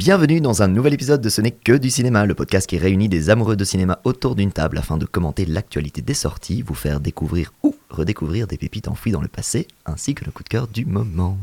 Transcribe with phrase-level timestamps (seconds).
[0.00, 3.10] bienvenue dans un nouvel épisode de Ce n'est que du cinéma, le podcast qui réunit
[3.10, 7.00] des amoureux de cinéma autour d'une table afin de commenter l'actualité des sorties, vous faire
[7.00, 10.68] découvrir ou redécouvrir des pépites enfouies dans le passé, ainsi que le coup de cœur
[10.68, 11.36] du moment.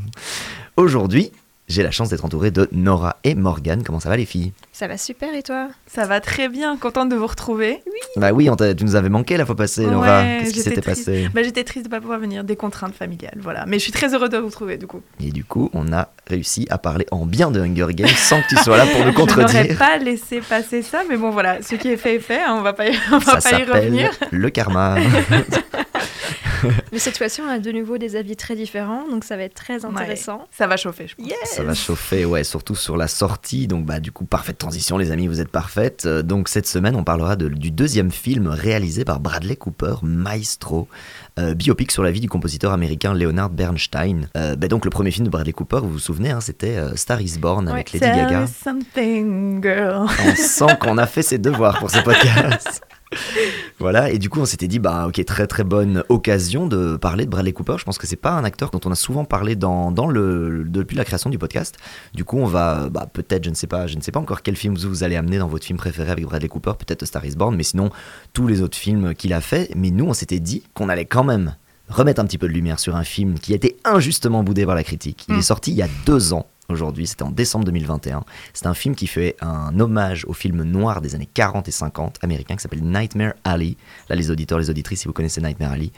[0.76, 1.30] Aujourd'hui,
[1.68, 3.82] j'ai la chance d'être entouré de Nora et Morgane.
[3.82, 4.52] Comment ça va les filles?
[4.72, 5.68] Ça va super et toi?
[5.86, 7.82] Ça va très bien, contente de vous retrouver.
[7.86, 7.92] Oui.
[8.16, 10.22] Bah oui, on tu nous avais manqué la fois passée, Nora.
[10.22, 11.06] Ouais, Qu'est-ce qui j'étais s'était triste.
[11.06, 11.28] passé?
[11.34, 13.64] Bah, J'étais triste de pas pouvoir venir, des contraintes familiales, voilà.
[13.66, 15.02] Mais je suis très heureuse de vous retrouver du coup.
[15.20, 18.48] Et du coup, on a réussi à parler en bien de Hunger Games sans que
[18.48, 19.78] tu sois là pour nous Je n'aurais contredire.
[19.78, 22.62] pas laissé passer ça, mais bon voilà, ce qui est fait est fait, hein, on
[22.62, 24.10] va pas y, on va Ça pas y s'appelle revenir.
[24.30, 24.96] le karma.
[26.92, 29.54] Mais cette fois-ci, on a de nouveau des avis très différents, donc ça va être
[29.54, 30.46] très intéressant.
[30.50, 31.26] Ça va chauffer, je pense.
[31.26, 33.66] Yes Ça va chauffer, ouais, surtout sur la sortie.
[33.66, 36.04] Donc, bah, du coup, parfaite transition, les amis, vous êtes parfaites.
[36.06, 40.88] Euh, Donc, cette semaine, on parlera de- du deuxième film réalisé par Bradley Cooper, Maestro,
[41.38, 44.28] euh, biopic sur la vie du compositeur américain Leonard Bernstein.
[44.36, 46.96] Euh, bah, donc, le premier film de Bradley Cooper, vous vous souvenez, hein, c'était euh,
[46.96, 48.40] Star is Born avec Lady Gaga.
[48.42, 50.06] me something, girl.
[50.26, 52.82] On sent qu'on a fait ses devoirs pour ce podcast.
[53.78, 57.24] voilà, et du coup, on s'était dit, bah, ok, très très bonne occasion de parler
[57.24, 57.76] de Bradley Cooper.
[57.78, 60.64] Je pense que c'est pas un acteur dont on a souvent parlé dans, dans le,
[60.66, 61.76] depuis la création du podcast.
[62.14, 64.42] Du coup, on va, bah, peut-être, je ne sais pas, je ne sais pas encore
[64.42, 67.36] quel film vous allez amener dans votre film préféré avec Bradley Cooper, peut-être Star is
[67.36, 67.90] Born, mais sinon,
[68.32, 69.70] tous les autres films qu'il a fait.
[69.74, 71.56] Mais nous, on s'était dit qu'on allait quand même
[71.88, 74.74] remettre un petit peu de lumière sur un film qui a été injustement boudé par
[74.74, 75.24] la critique.
[75.28, 78.24] Il est sorti il y a deux ans aujourd'hui, c'était en décembre 2021.
[78.52, 82.18] C'est un film qui fait un hommage au film noir des années 40 et 50
[82.22, 83.76] américain qui s'appelle Nightmare Alley.
[84.10, 85.90] Là, les auditeurs, les auditrices, si vous connaissez Nightmare Alley,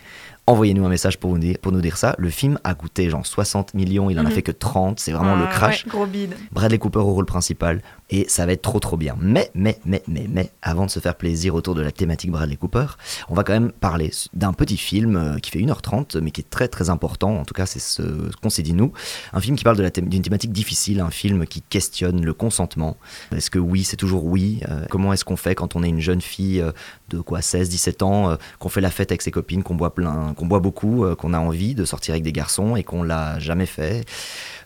[0.47, 2.15] envoyez-nous un message pour, vous dire, pour nous dire ça.
[2.19, 4.35] Le film a coûté genre 60 millions, il en a Mhm.
[4.35, 5.85] fait que 30, c'est vraiment le Ah, crash.
[5.87, 6.37] ouais, gros bide.
[6.53, 9.17] Bradley Cooper au rôle principal et ça va être trop trop bien.
[9.21, 12.57] Mais, mais, mais, mais, mais, avant de se faire plaisir autour de la thématique Bradley
[12.57, 12.87] Cooper,
[13.29, 16.51] on va quand même parler d'un petit film euh, qui fait 1h30 mais qui est
[16.51, 18.03] très très important, en tout cas c'est ce
[18.43, 18.93] qu'on s'est dit nous.
[19.33, 22.97] Un film qui parle d'une thématique difficile, un film qui questionne le consentement.
[23.35, 26.01] Est-ce que oui c'est toujours oui Euh, Comment est-ce qu'on fait quand on est une
[26.01, 26.73] jeune fille euh,
[27.09, 30.35] de quoi 16-17 ans, euh, qu'on fait la fête avec ses copines, qu'on boit plein,
[30.35, 33.67] qu'on boit beaucoup, qu'on a envie de sortir avec des garçons et qu'on l'a jamais
[33.67, 34.05] fait?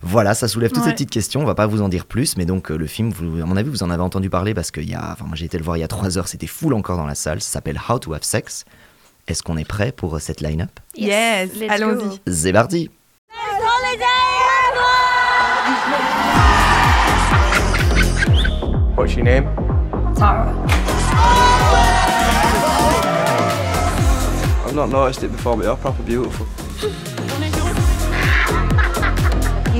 [0.05, 1.41] Voilà, ça soulève toutes ces petites questions.
[1.41, 3.57] On va pas vous en dire plus, mais donc euh, le film, vous, à mon
[3.57, 5.65] avis, vous en avez entendu parler parce qu'il y a, enfin moi j'ai été le
[5.65, 7.41] voir il y a trois heures, c'était full encore dans la salle.
[7.41, 8.65] Ça s'appelle How to Have Sex.
[9.27, 10.71] Est-ce qu'on est prêt pour euh, cette line-up?
[10.97, 12.09] Yes, let's allons-y.
[12.09, 12.19] go.
[12.27, 12.91] C'est parti.
[18.97, 19.49] What's your name?
[24.67, 26.47] I've not noticed it before, but you're proper beautiful.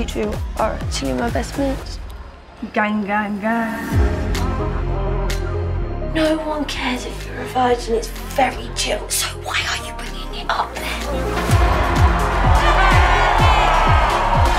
[0.05, 1.99] You two are two of my best mates.
[2.75, 3.73] Gang, gang, gang.
[6.13, 7.95] No one cares if you're a virgin.
[7.95, 9.09] It's very chill.
[9.09, 10.85] So why are you bringing it up then?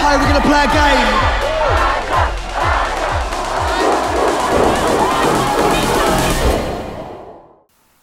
[0.02, 2.35] Hey, we're gonna play a game.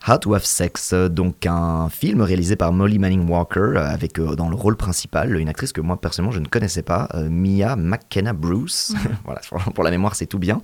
[0.09, 4.19] How to Have Sex, euh, donc un film réalisé par Molly Manning Walker euh, avec
[4.19, 7.77] euh, dans le rôle principal une actrice que moi personnellement je ne connaissais pas, Mia
[7.77, 8.95] McKenna Bruce.
[9.25, 9.41] voilà,
[9.75, 10.61] pour- la mémoire c'est tout bien.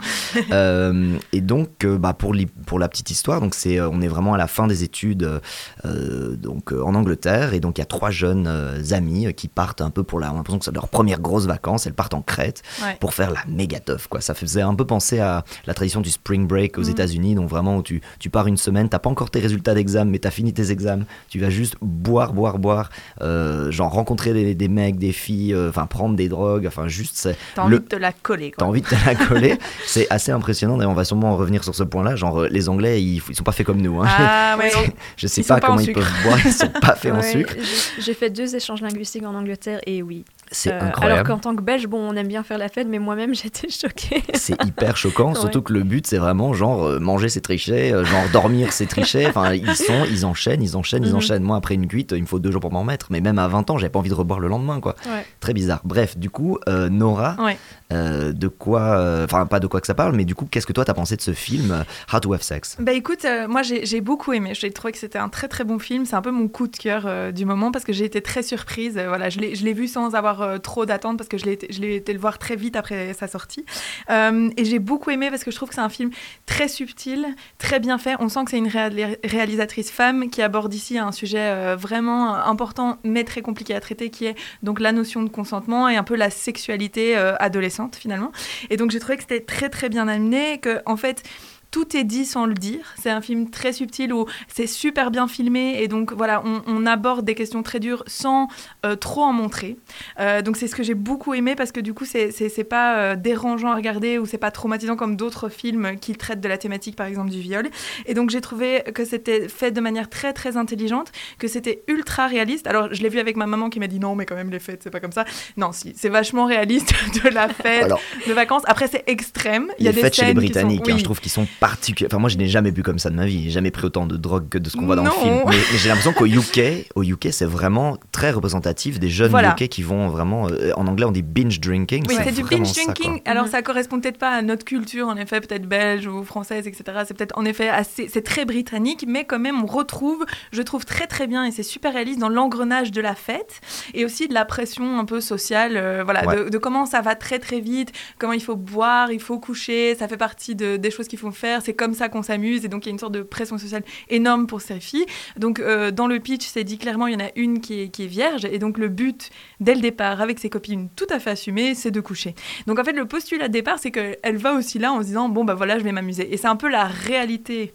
[0.52, 4.46] Euh, et donc bah, pour, la petite histoire, donc c'est on est vraiment à la
[4.46, 5.40] fin des études
[5.84, 8.46] euh, donc en Angleterre et donc il y a trois jeunes
[8.92, 11.20] amis euh, qui partent un peu pour la, on a l'impression que c'est leur première
[11.20, 11.86] grosse vacances.
[11.86, 12.96] Elles partent en Crète Ouais.
[13.00, 14.20] pour faire la méga teuf quoi.
[14.20, 16.80] Ça faisait un peu penser à la tradition du spring break Mm.
[16.80, 19.74] aux États-Unis, donc vraiment où tu, tu pars une semaine, t'as pas encore tes résultats
[19.74, 22.90] d'examen, mais t'as fini tes examens, tu vas juste boire, boire, boire,
[23.20, 27.16] euh, genre rencontrer des, des mecs, des filles, euh, enfin prendre des drogues, enfin juste
[27.16, 29.56] c'est T'as envie le- de te la coller, T'as envie de te la coller,
[29.86, 30.76] c'est assez impressionnant.
[30.76, 32.16] D'ailleurs, on va sûrement en revenir sur ce point-là.
[32.16, 34.00] Genre, euh, les Anglais, ils, ils sont pas faits comme nous.
[34.00, 34.06] Hein.
[34.08, 34.70] Ah, ouais.
[35.16, 36.00] Je sais pas pas comment en ils sucre.
[36.00, 36.38] peuvent boire.
[36.44, 37.54] Ils sont pas faits en sucre.
[37.98, 40.24] J'ai fait deux échanges linguistiques en Angleterre et oui.
[40.50, 41.20] C'est Euh, incroyable.
[41.20, 43.68] Alors qu'en tant que Belge, bon, on aime bien faire la fête, mais moi-même j'étais
[43.68, 44.22] choquée.
[44.34, 48.04] C'est hyper choquant, surtout que le but c'est vraiment genre euh, manger c'est tricher, euh,
[48.04, 49.26] genre dormir c'est tricher.
[49.26, 51.16] Enfin ils sont, ils enchaînent, ils enchaînent, ils Mhm.
[51.16, 51.42] enchaînent.
[51.42, 53.06] Moi après une cuite, il me faut deux jours pour m'en mettre.
[53.10, 54.94] Mais même à 20 ans, j'avais pas envie de reboire le lendemain quoi.
[55.06, 55.24] Ouais.
[55.40, 55.80] Très bizarre.
[55.84, 57.58] Bref, du coup euh, Nora, Ouais.
[57.92, 60.66] euh, de quoi, euh, enfin pas de quoi que ça parle, mais du coup qu'est-ce
[60.66, 62.76] que toi t'as pensé de ce film How to Have Sex?
[62.80, 64.52] Bah écoute, euh, moi j'ai beaucoup aimé.
[64.54, 66.06] J'ai trouvé que c'était un très très bon film.
[66.06, 68.42] C'est un peu mon coup de cœur euh, du moment parce que j'ai été très
[68.42, 68.94] surprise.
[68.94, 71.52] Voilà, je l'ai je l'ai vu sans avoir euh, trop d'attente parce que je l'ai
[71.52, 73.64] été- le voir très vite après sa sortie.
[74.10, 76.10] Euh, et j'ai beaucoup aimé parce que je trouve que c'est un film
[76.46, 77.26] très subtil,
[77.58, 78.14] très bien fait.
[78.18, 82.34] On sent que c'est une réal- réalisatrice femme qui aborde ici un sujet euh, vraiment
[82.34, 86.04] important mais très compliqué à traiter qui est donc la notion de consentement et un
[86.04, 88.32] peu la sexualité adolescente finalement.
[88.70, 91.22] Et donc j'ai trouvé que c'était très très bien amené, que en fait
[91.70, 92.94] tout est dit sans le dire.
[92.98, 96.86] C'est un film très subtil où c'est super bien filmé et donc voilà, on, on
[96.86, 98.48] aborde des questions très dures sans
[98.86, 99.76] euh, trop en montrer.
[100.18, 103.16] Euh, donc c'est ce que j'ai beaucoup aimé parce que du coup c'est pas euh,
[103.16, 106.96] dérangeant à regarder ou c'est pas traumatisant comme d'autres films qui traitent de la thématique
[106.96, 107.68] par exemple du viol.
[108.06, 112.26] Et donc j'ai trouvé que c'était fait de manière très très intelligente, que c'était ultra
[112.28, 112.66] réaliste.
[112.66, 114.58] Alors je l'ai vu avec ma maman qui m'a dit non mais quand même les
[114.60, 115.24] fêtes c'est pas comme ça.
[115.56, 116.94] Non si c'est vachement réaliste
[117.24, 118.62] de la fête Alors, de vacances.
[118.66, 119.68] Après c'est extrême.
[119.78, 121.32] Il y a des fêtes chez les scènes qui sont- Britanniques, hein, je trouve qu'ils
[121.32, 122.08] sont particuliers.
[122.10, 123.44] Enfin, moi, je n'ai jamais bu comme ça de ma vie.
[123.44, 125.42] J'ai jamais pris autant de drogue que de ce qu'on voit dans le film.
[125.48, 129.54] Mais, mais j'ai l'impression qu'au UK, au UK, c'est vraiment très représentatif des jeunes Voilà.
[129.58, 130.48] UK qui vont vraiment.
[130.48, 132.04] euh, en anglais, on dit binge drinking.
[132.08, 132.94] Oui, c'est du binge ça, quoi.
[132.94, 133.22] drinking.
[133.24, 136.84] Alors, ça correspond peut-être pas à notre culture, en effet, peut-être belge ou française, etc.
[137.06, 138.08] C'est peut-être en effet assez.
[138.08, 141.62] C'est très britannique, mais quand même, on retrouve, je trouve très très bien, et c'est
[141.62, 143.60] super réaliste dans l'engrenage de la fête
[143.94, 146.44] et aussi de la pression un peu sociale, euh, voilà, Ouais.
[146.44, 149.94] de, de comment ça va très très vite, comment il faut boire, il faut coucher,
[149.98, 152.68] ça fait partie de- des choses qu'il faut faire, c'est comme ça qu'on s'amuse, et
[152.68, 155.06] donc il y a une sorte de pression sociale énorme pour ces filles.
[155.36, 158.06] Donc, euh, dans le pitch, c'est dit clairement, il y en a une qui est,
[158.06, 159.30] vierge, et donc le but,
[159.60, 162.34] dès le départ, avec ses copines tout à fait assumées, c'est de coucher.
[162.66, 165.28] Donc en fait, le postulat de départ, c'est qu'elle va aussi là en se disant
[165.28, 166.32] bon bah voilà, je vais m'amuser.
[166.32, 167.72] Et c'est un peu la réalité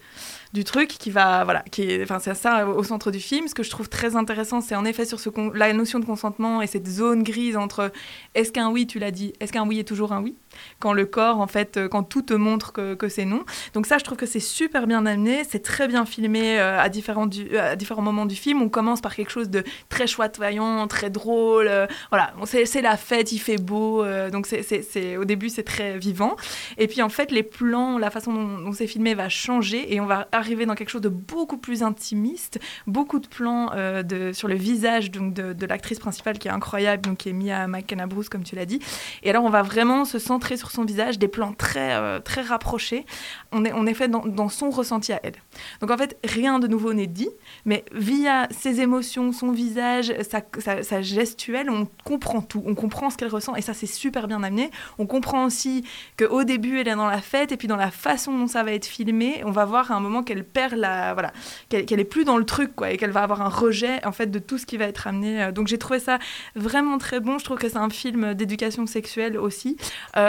[0.54, 3.64] du truc qui va voilà qui enfin c'est ça au centre du film ce que
[3.64, 6.88] je trouve très intéressant c'est en effet sur ce la notion de consentement et cette
[6.88, 7.92] zone grise entre
[8.36, 10.36] est-ce qu'un oui tu l'as dit est-ce qu'un oui est toujours un oui?
[10.80, 13.98] Quand le corps en fait euh, quand tout te montre que, c'est non donc ça
[13.98, 17.58] je trouve que c'est super bien amené c'est très bien filmé euh, à différents du-
[17.58, 21.68] à différents moments du film on commence par quelque chose de très chouette-vaillant très drôle
[21.68, 25.98] euh, voilà c'est la fête il fait beau euh, donc c'est au début c'est très
[25.98, 26.36] vivant
[26.78, 30.06] et puis en fait, les plans, la façon dont, c'est filmé va changer et on
[30.06, 32.60] va arriver dans quelque chose de beaucoup plus intimiste.
[32.88, 37.20] Beaucoup de plans euh, sur le visage donc, de, l'actrice principale qui est incroyable, donc
[37.20, 38.80] qui est Mia McKenna Bruce, comme tu l'as dit.
[39.24, 40.20] Et alors, on va vraiment se
[40.58, 43.06] sur son visage, des plans très, euh, très rapprochés.
[43.52, 45.36] On est, on est fait dans, son ressenti à elle.
[45.82, 47.30] Donc en fait, rien de nouveau n'est dit,
[47.66, 50.42] mais via ses émotions, son visage, sa,
[50.82, 52.64] sa, gestuelle, on comprend tout.
[52.66, 54.70] On comprend ce qu'elle ressent et ça, c'est super bien amené.
[55.00, 55.86] On comprend aussi
[56.18, 58.74] qu'au début, elle est dans la fête, et puis dans la façon dont ça va
[58.74, 61.14] être filmé, on va voir à un moment qu'elle perd la.
[61.14, 61.32] Voilà,
[61.70, 64.12] qu'elle qu'elle est plus dans le truc, quoi, et qu'elle va avoir un rejet, en
[64.12, 65.44] fait, de tout ce qui va être amené.
[65.44, 66.20] Euh, Donc j'ai trouvé ça
[66.56, 67.38] vraiment très bon.
[67.38, 69.78] Je trouve que c'est un film d'éducation sexuelle aussi.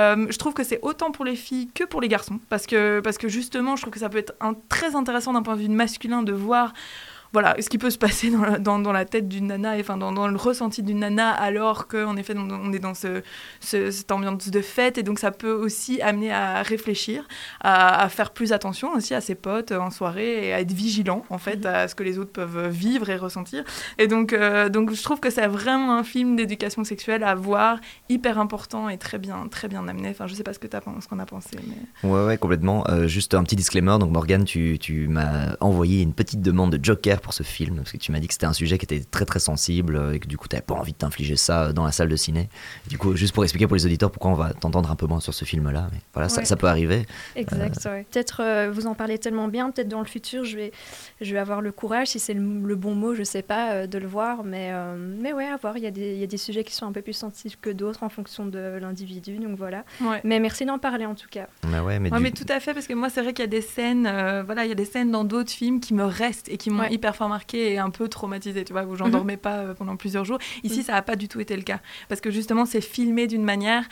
[0.05, 3.03] Euh, je trouve que c'est autant pour les filles que pour les garçons, parce que,
[3.27, 4.35] justement, je trouve que ça peut être
[4.69, 6.73] très intéressant d'un point de vue masculin de voir
[7.35, 9.81] voilà, ce qui peut se passer dans la, dans, dans la tête d'une nana, et,
[9.83, 13.23] enfin dans, dans le ressenti d'une nana, alors qu'en effet on, est dans ce,
[13.61, 17.29] ce- cette ambiance de fête, et donc ça peut aussi amener à réfléchir,
[17.61, 21.25] à, à faire plus attention aussi à ses potes en soirée, et à être vigilant
[21.29, 23.65] en fait à ce que les autres peuvent vivre et ressentir.
[23.99, 27.79] Et donc, euh, donc je trouve que c'est vraiment un film d'éducation sexuelle à voir,
[28.09, 30.09] hyper important et très bien, très bien amené.
[30.11, 32.85] Enfin, je sais pas ce que tu ce qu'on a pensé, mais Ouais, ouais, complètement.
[32.89, 33.97] Euh, juste un petit disclaimer.
[33.99, 37.91] Donc, Morgane, tu, tu m'as envoyé une petite demande de Joker pour ce film, parce
[37.91, 40.21] que tu m'as dit que c'était un sujet qui était très très sensible euh, et
[40.21, 42.49] que du coup, tu pas envie de t'infliger ça dans la salle de ciné.
[42.87, 45.19] Du coup, juste pour expliquer pour les auditeurs pourquoi on va t'entendre un peu moins
[45.21, 45.88] sur ce film-là.
[45.93, 46.44] Mais voilà, ça, Ouais.
[46.44, 47.06] ça peut arriver.
[47.35, 48.06] Exact, ouais.
[48.11, 50.73] Peut-être euh, vous en parlez tellement bien, peut-être dans le futur, je vais,
[51.21, 53.87] je vais avoir le courage, si c'est le, le bon mot, je sais pas, euh,
[53.87, 54.45] de le voir.
[54.45, 55.76] Mais, euh, mais ouais, à voir.
[55.78, 57.54] Il y, a des- il y a des sujets qui sont un peu plus sensibles
[57.61, 59.38] que d'autres en fonction de l'individu.
[59.38, 59.85] Donc voilà.
[60.02, 60.21] ouais.
[60.25, 61.49] Mais merci d'en parler en tout cas.
[61.69, 63.43] Mais ouais, mais, Ouais, du- mais tout à fait, parce que moi, c'est vrai qu'il
[63.43, 65.95] y a des scènes, euh, voilà, il y a des scènes dans d'autres films qui
[65.95, 66.93] me restent et qui m'ont Ouais.
[66.93, 69.12] hyper fort marqué et un peu traumatisé, tu vois, où j'en Mhm.
[69.12, 70.38] dormais pas euh, pendant plusieurs jours.
[70.62, 70.85] Ici, Mhm.
[70.85, 73.85] ça n'a pas du tout été le cas, parce que justement, c'est filmé d'une manière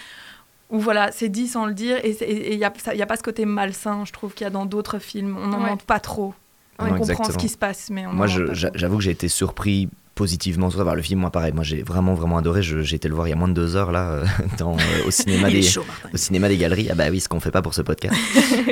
[0.70, 2.98] où voilà, c'est dit sans le dire et c'est- et il n'y a, ça- il
[2.98, 5.36] y a pas ce côté malsain, je trouve, qu'il y a dans d'autres films.
[5.38, 5.70] On n'en Ouais.
[5.70, 6.34] montre pas trop.
[6.78, 9.88] On Non, comprend ce qui se passe, mais on Moi, j'avoue que j'ai été surpris
[10.14, 11.20] positivement sur le film.
[11.20, 12.62] Moi, pareil, moi j'ai vraiment vraiment adoré.
[12.62, 14.24] J'ai été le voir il y a moins de deux heures là euh,
[14.58, 16.88] dans, euh, au cinéma des chaud, au cinéma des galeries.
[16.90, 18.16] Ah bah oui, ce qu'on fait pas pour ce podcast.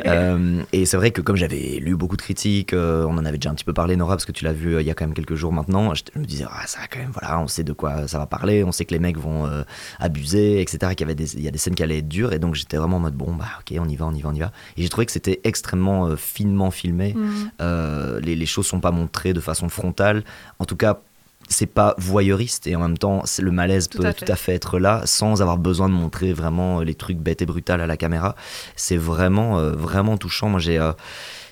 [0.06, 3.50] Euh, et c'est vrai que comme j'avais lu beaucoup de critiques, on en avait déjà
[3.50, 5.14] un petit peu parlé Nora parce que tu l'as vu il y a quand même
[5.14, 5.92] quelques jours maintenant.
[5.94, 8.64] Je, me disais ah, ça quand même voilà, on sait de quoi ça va parler,
[8.64, 9.48] on sait que les mecs vont
[9.98, 10.94] abuser, etc.
[10.94, 12.54] Qu'il y avait des il y a des scènes qui allaient être dures et donc
[12.54, 14.40] j'étais vraiment en mode bon bah ok on y va on y va on y
[14.40, 14.52] va.
[14.76, 17.14] Et j'ai trouvé que c'était extrêmement finement filmé.
[17.60, 20.24] Euh, les, les choses sont pas montrées de façon frontale.
[20.58, 21.00] En tout cas,
[21.50, 24.54] c'est pas voyeuriste et en même temps, le malaise Tout peut à tout à fait
[24.54, 27.96] être là sans avoir besoin de montrer vraiment les trucs bêtes et brutales à la
[27.96, 28.36] caméra.
[28.76, 30.48] C'est vraiment, euh, vraiment touchant.
[30.48, 30.78] Moi, j'ai.
[30.78, 30.92] euh,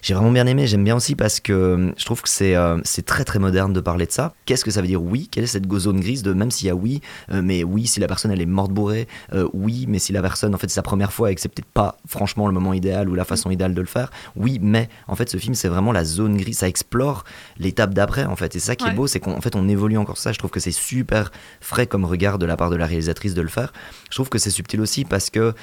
[0.03, 2.79] j'ai vraiment bien aimé, j'aime bien aussi parce que euh, je trouve que c'est euh,
[2.85, 4.35] c'est très très moderne de parler de ça.
[4.47, 5.29] Qu'est-ce que ça veut dire oui?
[5.31, 7.01] Quelle est cette zone grise de même s'il y a oui,
[7.31, 10.23] euh, mais oui si la personne elle est morte bourrée, euh, oui mais si la
[10.23, 12.73] personne en fait c'est sa première fois et que c'est peut-être pas franchement le moment
[12.73, 15.69] idéal ou la façon idéale de le faire, oui mais en fait ce film c'est
[15.69, 17.25] vraiment la zone grise, ça explore
[17.59, 20.19] l'étape d'après en fait et ça qui est beau c'est qu'en fait on évolue encore
[20.19, 23.35] ça, je trouve que c'est super frais comme regard de la part de la réalisatrice
[23.35, 23.73] de le faire.
[24.11, 25.55] Je trouve que c'est subtil aussi parce que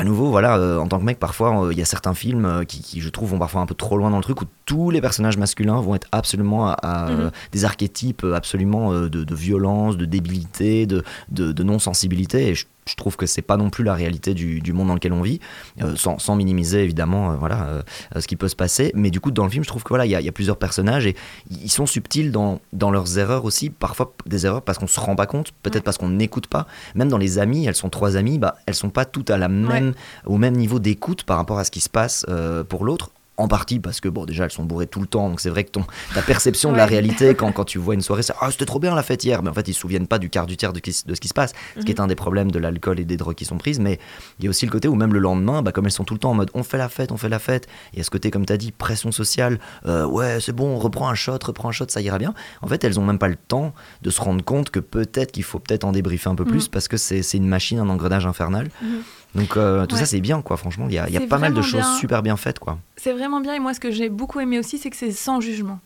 [0.00, 2.44] à nouveau, voilà, euh, en tant que mec, parfois, euh, il y a certains films
[2.44, 4.44] euh, qui, qui, je trouve, vont parfois un peu trop loin dans le truc où
[4.64, 7.30] tous les personnages masculins vont être absolument à, à, Mhm.
[7.50, 12.48] des archétypes absolument de, de violence, de débilité, de, de, de non-sensibilité.
[12.50, 14.94] Et je, je trouve que c'est pas non plus la réalité du, du monde dans
[14.94, 15.40] lequel on vit,
[15.82, 17.82] euh, sans, sans minimiser évidemment, euh, voilà, euh,
[18.18, 18.90] ce qui peut se passer.
[18.94, 20.28] Mais du coup, dans le film, je trouve que voilà, il y, a- il y
[20.28, 21.14] a plusieurs personnages et
[21.50, 23.70] ils sont subtils dans, dans leurs erreurs aussi.
[23.70, 25.80] Parfois des erreurs parce qu'on se rend pas compte, peut-être Ouais.
[25.82, 26.66] parce qu'on n'écoute pas.
[26.94, 29.48] Même dans les amis, elles sont trois amies, bah, elles sont pas toutes à la
[29.48, 29.92] même,
[30.26, 32.24] au même niveau d'écoute par rapport à ce qui se passe
[32.68, 33.10] pour l'autre.
[33.38, 35.62] En partie parce que bon déjà elles sont bourrées tout le temps donc c'est vrai
[35.62, 38.50] que ton ta perception de la réalité quand, quand tu vois une soirée c'est ah
[38.50, 39.42] c'était trop bien la fête hier.
[39.44, 41.20] Mais en fait ils se souviennent pas du quart du tiers de, qui- de ce
[41.20, 43.44] qui se passe ce qui est un des problèmes de l'alcool et des drogues qui
[43.44, 43.78] sont prises.
[43.78, 44.00] Mais
[44.40, 46.14] il y a aussi le côté où même le lendemain bah, comme elles sont tout
[46.14, 48.10] le temps en mode on fait la fête on fait la fête et à ce
[48.10, 51.38] côté comme tu as dit pression sociale euh, ouais c'est bon on reprend un shot
[51.44, 52.34] reprend un shot ça ira bien.
[52.60, 55.44] En fait elles ont même pas le temps de se rendre compte que peut-être qu'il
[55.44, 56.70] faut peut-être en débriefer un peu plus Mhm.
[56.72, 58.68] parce que c'est c'est une machine un engrenage infernal.
[58.82, 58.88] Mhm.
[59.34, 60.00] Donc euh, tout Ouais.
[60.00, 61.96] ça c'est bien quoi franchement il y a, y a pas mal de choses bien.
[61.96, 64.78] super bien faites quoi C'est vraiment bien et moi ce que j'ai beaucoup aimé aussi
[64.78, 65.80] c'est que c'est sans jugement.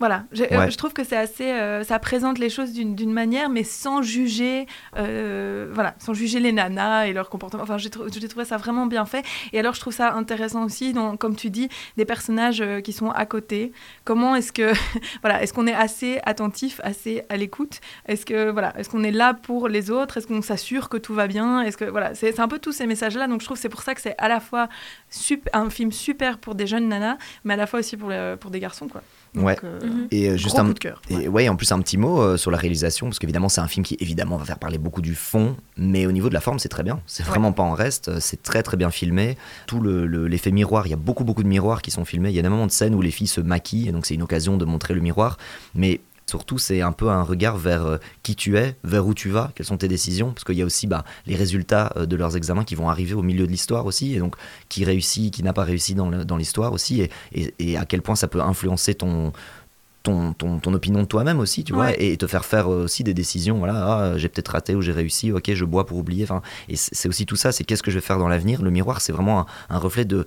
[0.00, 3.64] Voilà, euh, je trouve que c'est assez, euh, ça présente les choses d'une manière, mais
[3.64, 7.64] sans juger, euh, voilà, sans juger les nanas et leur comportement.
[7.64, 9.24] Enfin, j'ai trou- j'ai trouvé ça vraiment bien fait.
[9.52, 13.10] Et alors, je trouve ça intéressant aussi, dans, comme tu dis, des personnages qui sont
[13.10, 13.72] à côté.
[14.04, 14.72] Comment est-ce que,
[15.22, 17.80] voilà, est-ce qu'on est assez attentif, assez à l'écoute?
[18.06, 20.18] Est-ce que, voilà, est-ce qu'on est là pour les autres?
[20.18, 21.62] Est-ce qu'on s'assure que tout va bien?
[21.62, 23.26] Est-ce que, voilà, c'est un peu tous ces messages-là.
[23.26, 24.68] Donc, je trouve que c'est pour ça que c'est à la fois
[25.52, 28.52] un film super pour des jeunes nanas, mais à la fois aussi pour, les- pour
[28.52, 29.02] des garçons, quoi.
[29.38, 29.56] Donc, Ouais.
[30.10, 31.00] et euh, juste un, coup de cœur.
[31.10, 33.68] Et ouais, en plus un petit mot euh, sur la réalisation, parce qu'évidemment c'est un
[33.68, 36.58] film qui évidemment va faire parler beaucoup du fond, mais au niveau de la forme
[36.58, 37.00] c'est très bien.
[37.06, 37.28] C'est Ouais.
[37.30, 39.36] vraiment pas en reste, euh, c'est très très bien filmé.
[39.66, 42.30] Tout le- le- l'effet miroir, il y a beaucoup beaucoup de miroirs qui sont filmés.
[42.30, 44.14] Il y a des moments de scène où les filles se maquillent, et donc c'est
[44.14, 45.38] une occasion de montrer le miroir.
[45.74, 49.30] Mais surtout c'est un peu un regard vers euh, qui tu es, vers où tu
[49.30, 52.14] vas, quelles sont tes décisions, parce qu'il y a aussi bah, les résultats euh, de
[52.16, 54.36] leurs examens qui vont arriver au milieu de l'histoire aussi, et donc
[54.68, 58.14] qui réussit, qui n'a pas réussi dans l'histoire aussi, et, et- et à quel point
[58.14, 59.32] ça peut influencer ton
[60.04, 63.02] ton, ton, ton opinion de toi-même aussi, tu vois, et te faire faire euh, aussi
[63.04, 63.58] des décisions.
[63.58, 63.74] Voilà,
[64.12, 66.22] ah, j'ai peut-être raté ou j'ai réussi, ok, je bois pour oublier.
[66.24, 68.62] Enfin, et c'est c'est aussi tout ça, c'est qu'est-ce que je vais faire dans l'avenir.
[68.62, 70.24] Le miroir, c'est vraiment un, un reflet de,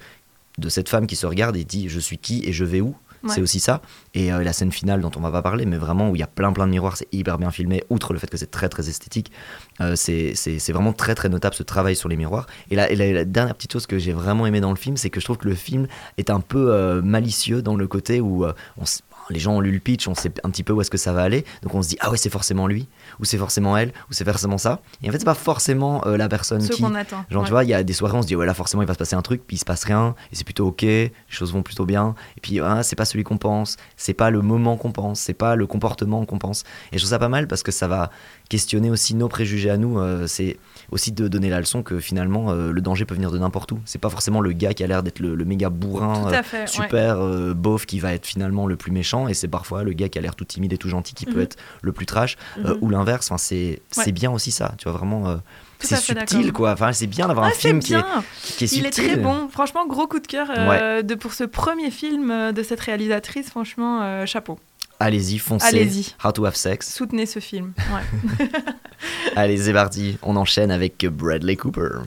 [0.58, 2.96] de cette femme qui se regarde et dit je suis qui et je vais où.
[3.24, 3.30] Ouais.
[3.36, 3.82] C'est aussi ça.
[4.13, 6.24] Et euh, la scène finale dont on va pas parler, mais vraiment où il y
[6.24, 8.68] a plein plein de miroirs, c'est hyper bien filmé, outre le fait que c'est très
[8.70, 9.32] très esthétique.
[9.80, 12.48] Euh, c'est c'est- c'est vraiment très très notable ce travail sur les miroirs.
[12.72, 14.98] Et la, et la- la dernière petite chose que j'ai vraiment aimé dans le film,
[14.98, 15.88] c'est que je trouve que le film
[16.18, 18.46] est un peu euh, malicieux dans le côté où
[18.78, 18.86] on
[19.30, 21.13] les gens ont lu le pitch, on sait un petit peu où est-ce que ça
[21.13, 22.88] va aller, donc on se dit ah ouais c'est forcément lui,
[23.20, 24.82] ou c'est forcément elle, ou c'est forcément ça.
[25.04, 27.24] Et en fait c'est pas forcément euh, la personne Ce qui, qu'on attend.
[27.30, 27.48] Genre, ouais.
[27.48, 28.94] tu vois, il y a des soirées, on se dit, ouais, là, forcément, il va
[28.94, 31.54] se passer un truc, puis il se passe rien, et c'est plutôt ok, les choses
[31.54, 32.16] vont plutôt bien.
[32.38, 35.34] Et puis, ah, c'est pas celui qu'on pense, c'est pas le moment qu'on pense, c'est
[35.34, 36.63] pas le comportement qu'on pense.
[36.92, 38.10] Et je trouve ça pas mal parce que ça va
[38.50, 40.00] questionner aussi nos préjugés à nous.
[40.00, 40.58] euh, c'est
[40.92, 43.80] aussi de donner la leçon que finalement, euh, le danger peut venir de n'importe où.
[43.86, 46.28] C'est pas forcément le gars qui a l'air d'être le, le méga bourrin.
[46.32, 46.62] Euh, fait.
[46.62, 46.68] ouais.
[46.68, 50.10] super euh, beauf qui va être finalement le plus méchant et c'est parfois le gars
[50.10, 51.42] qui a l'air tout timide et tout gentil qui peut Mhm.
[51.42, 52.78] être le plus trash Mhm.
[52.82, 54.12] ou l'inverse enfin c'est Ouais.
[54.12, 55.38] bien aussi ça tu vois vraiment
[55.80, 58.04] c'est subtil quoi enfin c'est bien d'avoir Ah, un film qui est,
[58.44, 59.48] qui, est Il est subtil très bon.
[59.50, 63.50] Franchement, gros coup de cœur euh, de, pour ce premier film de cette réalisatrice.
[63.50, 64.60] Franchement, euh, chapeau.
[65.01, 66.15] Allez-y foncez Allez-y.
[66.24, 67.74] How to have sex Soutenez ce film.
[67.91, 68.48] Ouais.
[69.36, 72.01] allez c'est parti on enchaîne avec Bradley Cooper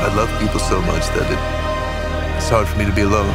[0.00, 1.38] I love people so much that it,
[2.36, 3.28] it's hard for me to be alone.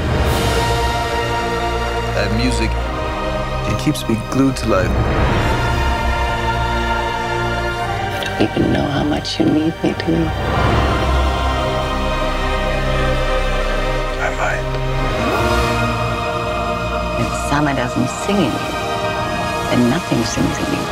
[2.18, 2.72] And music,
[3.72, 4.90] it keeps me glued to life.
[8.40, 10.83] don't even know how much you need me, do you?
[17.54, 18.68] Sama doesn't sing in you,
[19.70, 20.84] then nothing sings in you.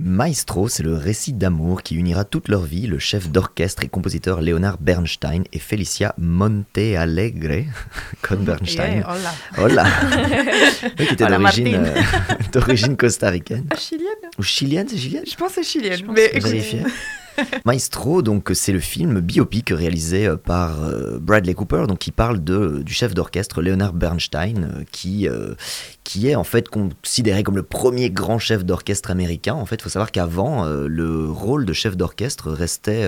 [0.00, 4.40] Maestro, c'est le récit d'amour qui unira toute leur vie le chef d'orchestre et compositeur
[4.42, 7.66] Leonard Bernstein et Felicia Montealegre,
[8.28, 9.06] Con Bernstein, Yeah,
[10.96, 11.84] qui étaient Hola, d'origine Martin.
[11.84, 12.02] euh,
[12.52, 15.98] d'origine costaricaine Chilienne ou chilienne, c'est chilienne Je pense que c'est chilienne.
[15.98, 16.82] Je pense mais que écoute, Vérifier.
[17.64, 22.42] Maestro, donc c'est le film biopic réalisé euh, par euh, Bradley Cooper, donc qui parle
[22.42, 25.28] de, du chef d'orchestre Leonard Bernstein, euh, qui,
[26.04, 29.54] qui est en fait considéré comme le premier grand chef d'orchestre américain.
[29.54, 33.06] En fait, il faut savoir qu'avant, le rôle de chef d'orchestre restait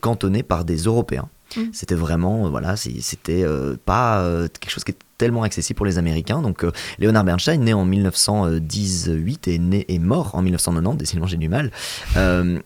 [0.00, 1.28] cantonné par des Européens.
[1.56, 1.60] Mm.
[1.72, 5.86] C'était vraiment, euh, voilà, c'était euh, pas euh, quelque chose qui est tellement accessible pour
[5.86, 6.42] les Américains.
[6.42, 11.36] Donc, euh, Leonard Bernstein, né en 1918 et né et mort en 1990, décidément j'ai
[11.36, 11.70] du mal.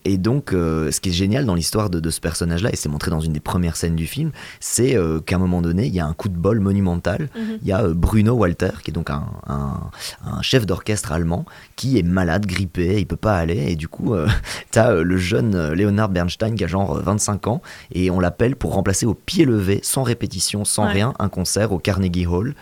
[0.04, 3.10] Et donc, ce qui est génial dans l'histoire de, de ce personnage-là, et c'est montré
[3.10, 4.96] dans une des premières scènes du film, c'est
[5.26, 7.28] qu'à un moment donné, il y a un coup de bol monumental.
[7.36, 7.58] Mhm.
[7.62, 9.90] Il y a Bruno Walter, qui est donc un, un-
[10.24, 11.44] un chef d'orchestre allemand,
[11.76, 14.26] qui est malade, grippé, il peut pas aller, et du coup, euh,
[14.72, 18.69] t'as le jeune Leonard Bernstein qui a genre euh, 25 ans, et on l'appelle pour
[18.72, 20.92] remplacer au pied levé, sans répétition, sans Ouais.
[20.92, 22.54] rien, un concert au Carnegie Hall.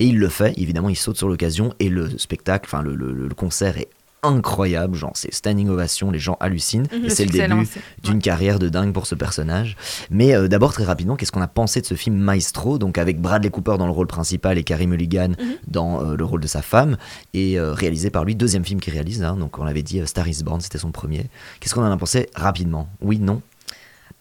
[0.00, 3.12] Et il le fait, évidemment, il saute sur l'occasion, et le spectacle, enfin le, le-
[3.12, 3.88] le concert est
[4.22, 7.04] incroyable, genre c'est standing ovation, les gens hallucinent, Mhm.
[7.04, 7.68] et c'est le début
[8.02, 9.76] d'une carrière de dingue pour ce personnage.
[10.10, 13.20] Mais euh, d'abord, très rapidement, qu'est-ce qu'on a pensé de ce film Maestro Donc avec
[13.20, 15.32] Bradley Cooper dans le rôle principal et Carey Mulligan
[15.68, 16.96] dans euh, le rôle de sa femme,
[17.34, 19.22] et euh, réalisé par lui, deuxième film qu'il réalise.
[19.22, 19.36] hein.
[19.36, 21.26] donc on l'avait dit, Star is Born, c'était son premier.
[21.60, 22.88] Qu'est-ce qu'on en a pensé rapidement?
[23.00, 23.42] Oui, non?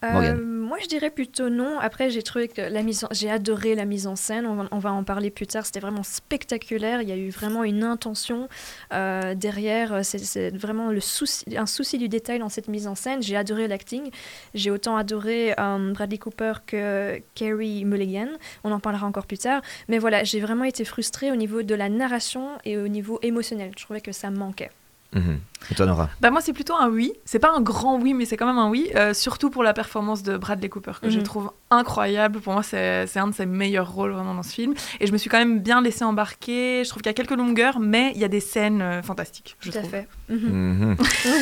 [0.04, 0.40] Morgane.
[0.66, 1.80] Moi, je dirais plutôt non.
[1.80, 4.48] Après, j'ai trouvé que la mise j'ai adoré la mise en scène.
[4.48, 5.64] On va, en parler plus tard.
[5.64, 7.04] C'était vraiment spectaculaire.
[7.04, 8.50] Il y a eu vraiment une intention
[8.92, 10.04] euh, derrière.
[10.04, 13.22] C'est, vraiment le souci, un souci du détail dans cette mise en scène.
[13.22, 14.10] J'ai adoré l'acting.
[14.56, 18.30] J'ai autant adoré euh, Bradley Cooper que Carey Mulligan.
[18.64, 19.62] On en parlera encore plus tard.
[19.88, 23.70] Mais voilà, j'ai vraiment été frustrée au niveau de la narration et au niveau émotionnel.
[23.78, 24.72] Je trouvais que ça manquait.
[25.16, 25.40] Mhm.
[25.72, 27.14] Et toi, Nora Bah moi c'est plutôt un oui.
[27.26, 28.92] C'est pas un grand oui, mais c'est quand même un oui.
[28.96, 31.24] euh, surtout pour la performance de Bradley Cooper que je Mhm.
[31.24, 32.40] trouve incroyable.
[32.40, 34.74] Pour moi c'est c'est un de ses meilleurs rôles vraiment dans ce film.
[35.00, 36.84] Et je me suis quand même bien laissé embarquer.
[36.84, 39.56] Je trouve qu'il y a quelques longueurs, mais il y a des scènes euh, fantastiques.
[39.62, 39.92] Je Tout à trouve.
[39.92, 40.08] fait.
[40.30, 40.38] Mhm.
[40.38, 40.96] Mhm.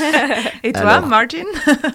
[0.64, 1.08] Et toi, Alors.
[1.08, 1.44] Martin?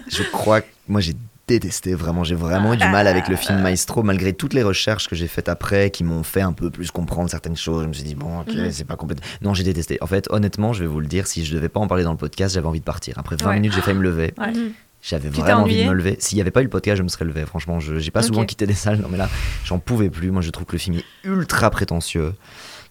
[0.07, 1.13] Je crois que moi j'ai
[1.49, 5.07] détesté vraiment, j'ai vraiment eu du mal avec le film Maestro malgré toutes les recherches
[5.07, 7.83] que j'ai faites après qui m'ont fait un peu plus comprendre certaines choses.
[7.83, 8.71] Je me suis dit bon, ok, Mhm.
[8.71, 9.25] c'est pas complètement.
[9.41, 9.97] Non, j'ai détesté.
[10.01, 12.11] En fait, honnêtement, je vais vous le dire, si je devais pas en parler dans
[12.11, 13.17] le podcast, j'avais envie de partir.
[13.17, 13.55] Après 20 Ouais.
[13.55, 14.33] minutes, j'ai failli me lever.
[14.37, 14.51] Ouais.
[14.51, 14.71] Mhm.
[15.01, 16.17] J'avais vraiment envie de me lever.
[16.19, 17.45] S'il n'y avait pas eu le podcast, je me serais levé.
[17.45, 18.99] Franchement, je j'ai pas souvent quitté des salles.
[18.99, 19.29] Non, mais là,
[19.63, 20.29] j'en pouvais plus.
[20.29, 22.33] Moi, je trouve que le film est ultra prétentieux.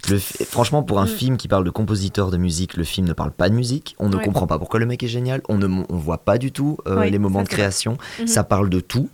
[0.09, 1.09] Le fi- franchement, pour un Mm.
[1.09, 3.97] film qui parle de compositeur de musique, le film ne parle pas de musique.
[3.99, 4.25] On ne Ouais.
[4.25, 5.43] comprend pas pourquoi le mec est génial.
[5.49, 7.99] On ne on voit pas du tout euh, Oui, les moments de création.
[8.21, 8.27] Mhm.
[8.27, 9.11] Ça parle de tout.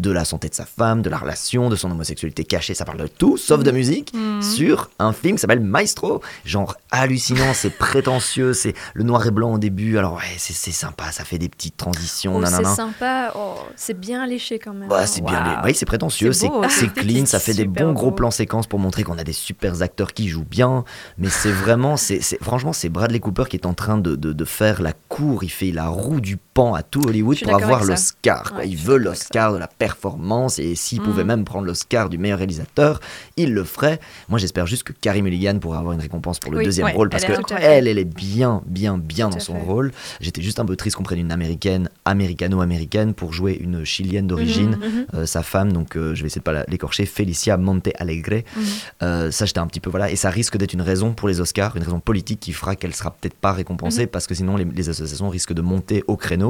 [0.00, 2.98] De la santé de sa femme, de la relation, de son homosexualité cachée, ça parle
[2.98, 4.42] de tout, sauf de musique, Mhm.
[4.42, 6.20] sur un film qui s'appelle Maestro.
[6.44, 10.72] Genre hallucinant, c'est prétentieux, c'est le noir et blanc au début, alors ouais, c'est c'est
[10.72, 12.74] sympa, ça fait des petites transitions, Oh, c'est nanana.
[12.74, 13.32] sympa.
[13.36, 14.88] Oh, c'est bien léché quand même.
[14.88, 16.48] Bah, c'est bien, oui, c'est prétentieux, C'est
[16.94, 18.16] clean, ça fait des bons gros beau.
[18.16, 20.84] plans séquences pour montrer qu'on a des super acteurs qui jouent bien.
[21.18, 24.32] Mais c'est vraiment, c'est c'est- franchement, c'est Bradley Cooper qui est en train de, de-
[24.32, 27.84] de faire la cour, il fait la roue du pan à tout Hollywood pour avoir
[27.84, 28.52] l'Oscar.
[28.56, 31.04] Ouais, il veut l'Oscar de la performance et s'il Mm.
[31.04, 33.00] pouvait même prendre l'Oscar du meilleur réalisateur,
[33.36, 34.00] il le ferait.
[34.28, 36.92] Moi, j'espère juste que Carrie Mulligan pourra avoir une récompense pour le Oui, deuxième ouais,
[36.92, 37.72] rôle parce elle est que incroyable.
[37.74, 39.62] elle, elle est bien, bien, bien Tout dans son fait.
[39.62, 39.92] rôle.
[40.20, 44.76] J'étais juste un peu triste qu'on prenne une américaine, américano-américaine pour jouer une chilienne d'origine.
[44.76, 45.06] Mhm, mhm.
[45.14, 48.42] Euh, sa femme, donc euh, je vais essayer de pas l'écorcher, Felicia Monte Alegre.
[48.56, 48.62] Mhm.
[49.02, 51.40] Euh, ça, j'étais un petit peu voilà, et ça risque d'être une raison pour les
[51.40, 54.64] Oscars, une raison politique qui fera qu'elle sera peut-être pas récompensée parce que sinon les,
[54.64, 56.41] les associations risquent de monter au créneau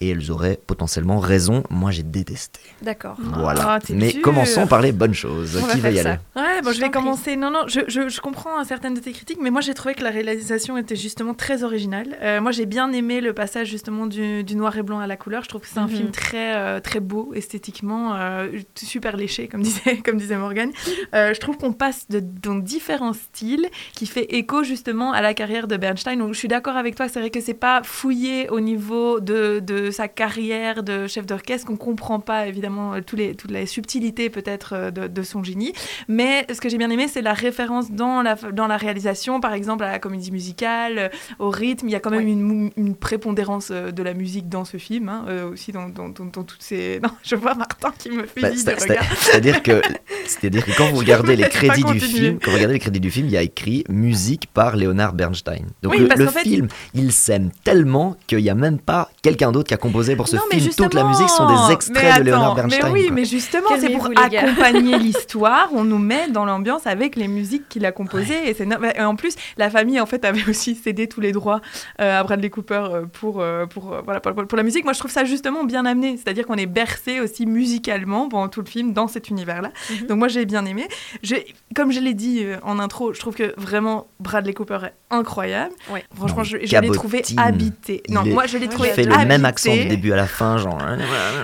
[0.00, 1.62] et elles auraient potentiellement raison.
[1.70, 2.60] Moi, j'ai détesté.
[2.82, 3.16] D'accord.
[3.18, 3.60] Voilà.
[3.66, 4.22] Ah, Mais dur.
[4.22, 5.56] commençons par les bonnes choses.
[5.62, 6.18] On va qui va y aller.
[6.36, 7.00] Ouais, bon, Je je vais prie.
[7.00, 7.36] commencer.
[7.36, 10.02] Non, non, je, je, je comprends certaines de tes critiques, mais moi j'ai trouvé que
[10.02, 12.16] la réalisation était justement très originale.
[12.22, 15.16] Euh, moi j'ai bien aimé le passage justement du, du noir et blanc à la
[15.16, 15.42] couleur.
[15.44, 15.96] Je trouve que c'est un Mhm.
[15.96, 20.70] film très, euh, très beau esthétiquement, euh, super léché, comme disait, comme disait Morgane.
[21.14, 25.34] Euh, je trouve qu'on passe de, dans différents styles qui fait écho justement à la
[25.34, 26.16] carrière de Bernstein.
[26.18, 29.60] Donc je suis d'accord avec toi, c'est vrai que c'est pas fouillé au niveau de,
[29.60, 33.66] de sa carrière de chef d'orchestre, qu'on comprend pas évidemment euh, tous les, toutes les
[33.66, 35.72] subtilités peut-être euh, de, de son génie.
[36.08, 39.54] Mais ce que j'ai bien aimé, c'est la référence dans la, dans la réalisation, par
[39.54, 41.08] exemple à la comédie musicale, euh,
[41.38, 41.88] au rythme.
[41.88, 42.70] Il y a quand même Ouais.
[42.76, 46.62] une, prépondérance de la musique dans ce film, hein, aussi dans, dans, dans- dans toutes
[46.62, 47.00] ces.
[47.02, 48.50] Non, je vois Martin qui me fait Bah.
[48.54, 53.00] C'est-à-dire que, que quand vous regardez les crédits du film, quand vous regardez les crédits
[53.00, 55.66] du film, il y a écrit musique par Leonard Bernstein.
[55.82, 59.68] Donc Oui, le, fait, film, il s'aime tellement qu'il n'y a même pas quelqu'un d'autre
[59.68, 60.70] qui a composé pour ce Non, film.
[60.76, 62.80] Toute la musique sont des extraits de Leonard Bernstein.
[62.92, 63.14] Mais oui, quoi.
[63.16, 65.68] mais justement, c'est pour accompagner l'histoire.
[65.72, 68.48] On nous met dans l'ambiance avec les musiques qu'il a composées.
[68.48, 71.32] Et, c'est no- et en plus, la famille, en fait, avait aussi cédé tous les
[71.32, 71.60] droits
[72.00, 74.84] euh, à Bradley Cooper euh, pour, euh, pour, euh, voilà, pour, pour la musique.
[74.84, 76.16] Moi, je trouve ça justement bien amené.
[76.16, 79.70] C'est-à-dire qu'on est bercé aussi musicalement pendant tout le film dans cet univers-là.
[79.90, 80.06] Mhm.
[80.08, 80.86] Donc moi, j'ai bien aimé.
[81.22, 85.72] J'ai- Comme je l'ai dit en intro, je trouve que vraiment Bradley Cooper est incroyable.
[85.92, 86.04] Ouais.
[86.14, 88.02] Franchement, Non, je, je l'ai trouvé habité.
[88.08, 90.58] Non, est moi, je l'ai trouvé le le même accent du début à la fin,
[90.58, 90.78] genre.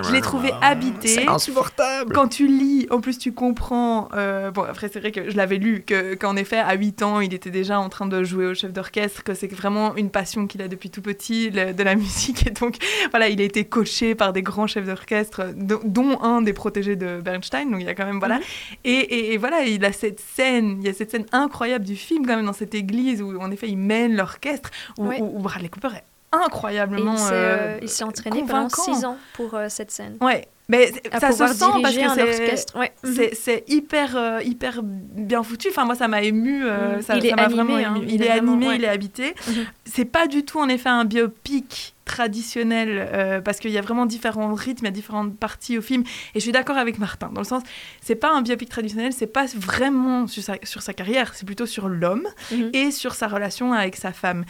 [0.03, 1.07] Je l'ai trouvé habité.
[1.07, 2.13] C'est insupportable.
[2.13, 4.09] Quand tu lis, en plus tu comprends.
[4.13, 7.19] euh, bon, après, c'est vrai que je l'avais lu, que- qu'en effet, à 8 ans,
[7.19, 10.47] il était déjà en train de jouer au chef d'orchestre, que c'est vraiment une passion
[10.47, 12.47] qu'il a depuis tout petit, le- de la musique.
[12.47, 12.75] Et donc,
[13.11, 16.95] voilà, il a été coaché par des grands chefs d'orchestre, do- dont un des protégés
[16.95, 17.69] de Bernstein.
[17.71, 18.19] Donc, il y a quand même.
[18.19, 18.39] Voilà.
[18.83, 21.95] et, et- et voilà, il a cette scène, il y a cette scène incroyable du
[21.95, 25.19] film, quand même, dans cette église où, en effet, il mène l'orchestre, où, Ouais.
[25.21, 27.13] où- où Bradley Cooper est incroyablement.
[27.13, 28.93] il s'est, euh, euh, il s'est entraîné pendant convaincant.
[28.95, 30.17] 6 ans pour euh, cette scène.
[30.21, 32.21] Ouais, mais À ça se sent parce que c'est.
[32.41, 32.79] orchestre.
[32.79, 32.91] Ouais.
[33.03, 33.59] Mhm.
[33.67, 35.67] Hyper, euh, hyper bien foutu.
[35.69, 36.63] Enfin, moi, ça m'a ému.
[36.63, 37.01] euh, Mm.
[37.01, 37.95] ça, Il est ça m'a animé, vraiment hein.
[37.97, 38.05] ému.
[38.07, 38.75] Il Il, est est vraiment- animé, ouais.
[38.77, 39.35] il est habité.
[39.47, 39.65] Mhm.
[39.85, 44.05] C'est pas du tout, en effet, un biopic traditionnel euh, parce qu'il y a vraiment
[44.05, 46.03] différents rythmes, il y a différentes parties au film.
[46.35, 47.63] Et je suis d'accord avec Martin dans le sens,
[48.01, 51.65] c'est pas un biopic traditionnel, c'est pas vraiment sur sa, sur sa carrière, c'est plutôt
[51.65, 52.69] sur l'homme Mhm.
[52.73, 54.43] et sur sa relation avec sa femme.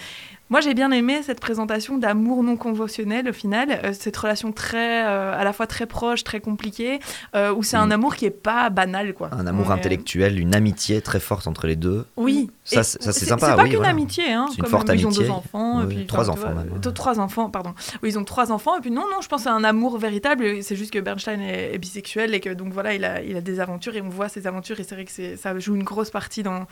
[0.51, 5.05] Moi, j'ai bien aimé cette présentation d'amour non conventionnel au final, euh, cette relation très,
[5.07, 6.99] euh, à la fois très proche, très compliquée,
[7.37, 9.29] euh, où c'est un amour qui est pas banal, quoi.
[9.31, 12.05] Un amour intellectuel, une amitié très forte entre les deux.
[12.17, 13.91] Oui, Ça, c'est- ça, c'est c'est sympa, C'est pas oui, qu'une voilà.
[13.91, 14.45] amitié, hein.
[14.57, 14.97] Une forte même.
[14.97, 15.25] Ils ont amitié.
[15.25, 16.79] deux enfants, et Oui, puis trois enfin, enfants vois, même, ouais.
[16.79, 17.73] deux- Trois enfants, pardon.
[18.03, 20.61] Oui, ils ont trois enfants, et puis non, non, je pense à un amour véritable.
[20.63, 23.41] C'est juste que Bernstein est, est bisexuel et que donc voilà, il a, il a
[23.41, 26.09] des aventures et on voit ces aventures et c'est vrai que ça joue une grosse
[26.09, 26.65] partie dans,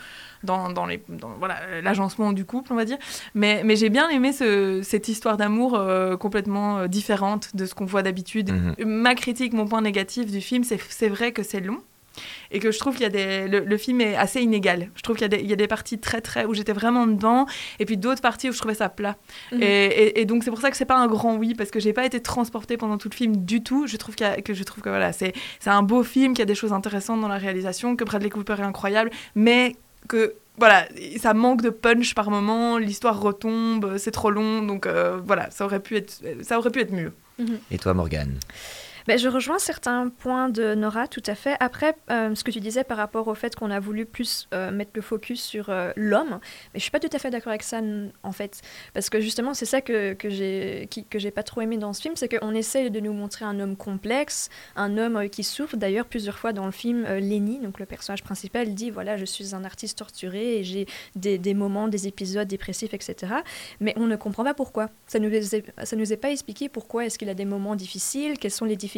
[0.43, 2.97] dans, dans les, dans, voilà, l'agencement du couple, on va dire.
[3.35, 7.73] Mais, mais j'ai bien aimé ce- cette histoire d'amour euh, complètement euh, différente de ce
[7.75, 8.51] qu'on voit d'habitude.
[8.51, 8.85] Mhm.
[8.85, 11.79] Ma critique, mon point négatif du film, c'est vrai que c'est long
[12.51, 14.89] et que je trouve qu'il y a des le, le film est assez inégal.
[14.95, 16.73] Je trouve qu'il y a des, il y a des parties très très où j'étais
[16.73, 17.45] vraiment dedans
[17.79, 19.17] et puis d'autres parties où je trouvais ça plat.
[19.51, 19.61] Mhm.
[19.63, 21.79] et, et- et donc c'est pour ça que c'est pas un grand oui parce que
[21.79, 23.87] j'ai pas été transportée pendant tout le film du tout.
[23.87, 26.33] Je trouve qu'il y a- que je trouve que voilà c'est c'est un beau film
[26.33, 29.75] qu'il y a des choses intéressantes dans la réalisation que Bradley Cooper est incroyable mais
[30.07, 30.85] que voilà,
[31.21, 35.63] ça manque de punch par moment, l'histoire retombe, c'est trop long, donc euh, voilà, ça
[35.63, 37.13] aurait pu être, ça aurait pu être mieux.
[37.71, 38.35] Et toi, Morgane?
[39.07, 41.55] Ben, je rejoins certains points de Nora, tout à fait.
[41.59, 44.71] Après, euh, ce que tu disais par rapport au fait qu'on a voulu plus euh,
[44.71, 46.39] mettre le focus sur euh, l'homme,
[46.73, 47.79] mais je suis pas tout à fait d'accord avec ça,
[48.23, 48.61] en fait.
[48.93, 52.15] Parce que justement, c'est ça que, que j'ai que pas trop aimé dans ce film,
[52.15, 55.77] c'est qu'on essaye de nous montrer un homme complexe, un homme qui souffre.
[55.77, 59.55] D'ailleurs, plusieurs fois dans le film, Lenny, donc le personnage principal, dit voilà, je suis
[59.55, 63.33] un artiste torturé et j'ai des, des moments, des épisodes dépressifs, etc.
[63.79, 64.89] Mais on ne comprend pas pourquoi.
[65.07, 65.29] Ça nous
[65.83, 68.75] ça nous est pas expliqué pourquoi est-ce qu'il a des moments difficiles, quelles sont les
[68.75, 68.88] difficultés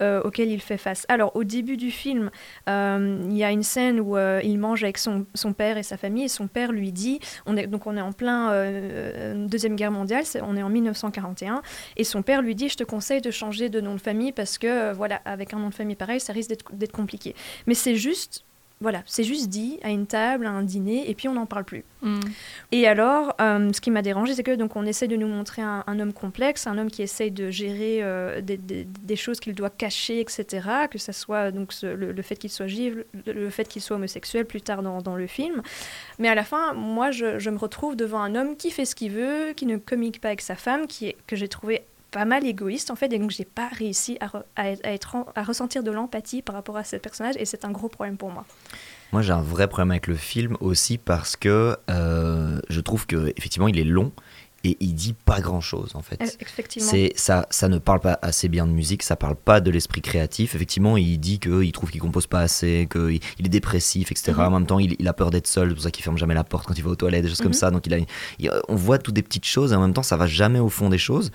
[0.00, 1.04] euh, auxquelles il fait face.
[1.08, 2.30] Alors, au début du film,
[2.68, 5.24] euh, il y a une scène où euh, il mange avec son,
[5.56, 8.12] père et sa famille, et son père lui dit, on est, donc on est en
[8.12, 8.28] plein
[9.48, 11.62] Deuxième Guerre mondiale, on est en 1941,
[11.96, 14.58] et son père lui dit, je te conseille de changer de nom de famille parce
[14.58, 17.34] que, voilà, avec un nom de famille pareil, ça risque d'être compliqué.
[17.66, 18.44] Mais c'est juste...
[18.80, 21.64] Voilà, c'est juste dit à une table, à un dîner, et puis on n'en parle
[21.64, 21.84] plus.
[22.70, 25.62] Et alors, euh, ce qui m'a dérangé, c'est que donc on essaie de nous montrer
[25.62, 29.40] un, un homme complexe, un homme qui essaye de gérer euh, des, des- des choses
[29.40, 30.86] qu'il doit cacher, etc.
[30.88, 32.94] Que ce soit donc ce- le, le fait qu'il soit juif,
[33.26, 35.60] le, le fait qu'il soit homosexuel plus tard dans, dans le film.
[36.20, 38.94] Mais à la fin, moi, je, je me retrouve devant un homme qui fait ce
[38.94, 42.24] qu'il veut, qui ne communique pas avec sa femme, qui est, que j'ai trouvé pas
[42.24, 45.14] mal égoïste en fait et donc j'ai pas réussi à, re- à être- à être
[45.14, 48.16] en- à ressentir de l'empathie par rapport à ce personnage et c'est un gros problème
[48.16, 48.44] pour moi.
[49.12, 53.32] Moi, j'ai un vrai problème avec le film aussi parce que euh, je trouve que
[53.36, 54.12] effectivement, il est long
[54.64, 56.20] et il dit pas grand chose en fait.
[56.20, 56.26] Euh.
[56.80, 60.02] C'est ça, ça ne parle pas assez bien de musique, ça parle pas de l'esprit
[60.02, 60.54] créatif.
[60.54, 64.32] Effectivement, il dit que il trouve qu'il compose pas assez, qu'il il est dépressif, etc.
[64.32, 64.40] Mhm.
[64.40, 66.34] En même temps, il, il a peur d'être seul, c'est pour ça qu'il ferme jamais
[66.34, 67.52] la porte quand il va aux toilettes, des choses comme Mhm.
[67.54, 67.70] ça.
[67.70, 67.98] Donc il a,
[68.38, 70.68] il- on voit toutes des petites choses et en même temps, ça va jamais au
[70.68, 71.30] fond des choses.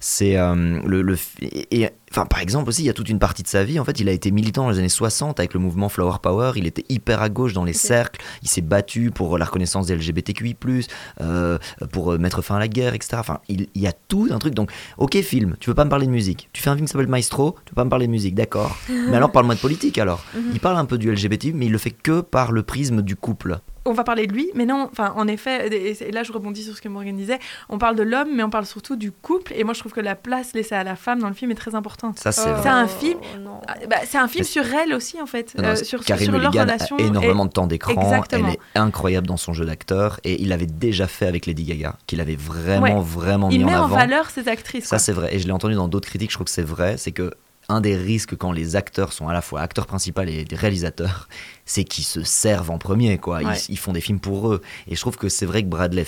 [0.00, 3.18] C'est euh, le, le et, et- enfin par exemple aussi, il y a toute une
[3.18, 3.78] partie de sa vie.
[3.80, 6.52] En fait, il a été militant dans les années 60 avec le mouvement Flower Power.
[6.56, 8.20] Il était hyper à gauche dans les cercles.
[8.42, 10.56] Il s'est battu pour la reconnaissance des LGBTQI+,
[11.20, 11.58] euh,
[11.92, 13.16] pour euh, mettre fin à la guerre, etc.
[13.18, 14.54] Enfin, il, il y a tout un truc.
[14.54, 16.48] Donc, ok, film, tu veux pas me parler de musique.
[16.52, 18.76] Tu fais un film qui s'appelle Maestro, tu veux pas me parler de musique, d'accord.
[18.88, 20.24] mais alors, parle-moi de politique alors.
[20.34, 20.42] Mhm.
[20.54, 23.16] Il parle un peu du LGBT, mais il le fait que par le prisme du
[23.16, 23.58] couple.
[23.84, 26.76] On va parler de lui, mais non, enfin, en effet, et là je rebondis sur
[26.76, 27.38] ce que Morgan disait,
[27.68, 30.00] on parle de l'homme, mais on parle surtout du couple, et moi je trouve que
[30.00, 32.18] la place laissée à la femme dans le film est très importante.
[32.18, 32.62] Ça, c'est Oh, vrai.
[32.62, 33.60] C'est un film- non.
[33.66, 36.24] Ah, bah, c'est un film sur elle aussi, en fait, Non, euh, c'est- sur, Karine
[36.24, 36.96] sur leur Mulligan relation.
[36.96, 37.92] a énormément et- de temps d'écran.
[38.32, 40.20] Elle est incroyable dans son jeu d'acteur.
[40.24, 42.94] Et il l'avait déjà fait avec Lady Gaga, qu'il avait vraiment, Ouais.
[43.04, 43.96] vraiment Il mis met en en avant.
[43.96, 44.84] valeur ses actrices.
[44.86, 45.34] Ça, c'est vrai.
[45.34, 46.96] Et je l'ai entendu dans d'autres critiques, je trouve que c'est vrai.
[46.98, 47.32] C'est que
[47.68, 51.28] un des risques quand les acteurs sont à la fois acteurs principaux et réalisateurs,
[51.66, 53.42] c'est qu'ils se servent en premier, quoi.
[53.42, 53.58] Ils, Ouais.
[53.68, 54.62] ils font des films pour eux.
[54.86, 56.06] Et je trouve que c'est vrai que Bradley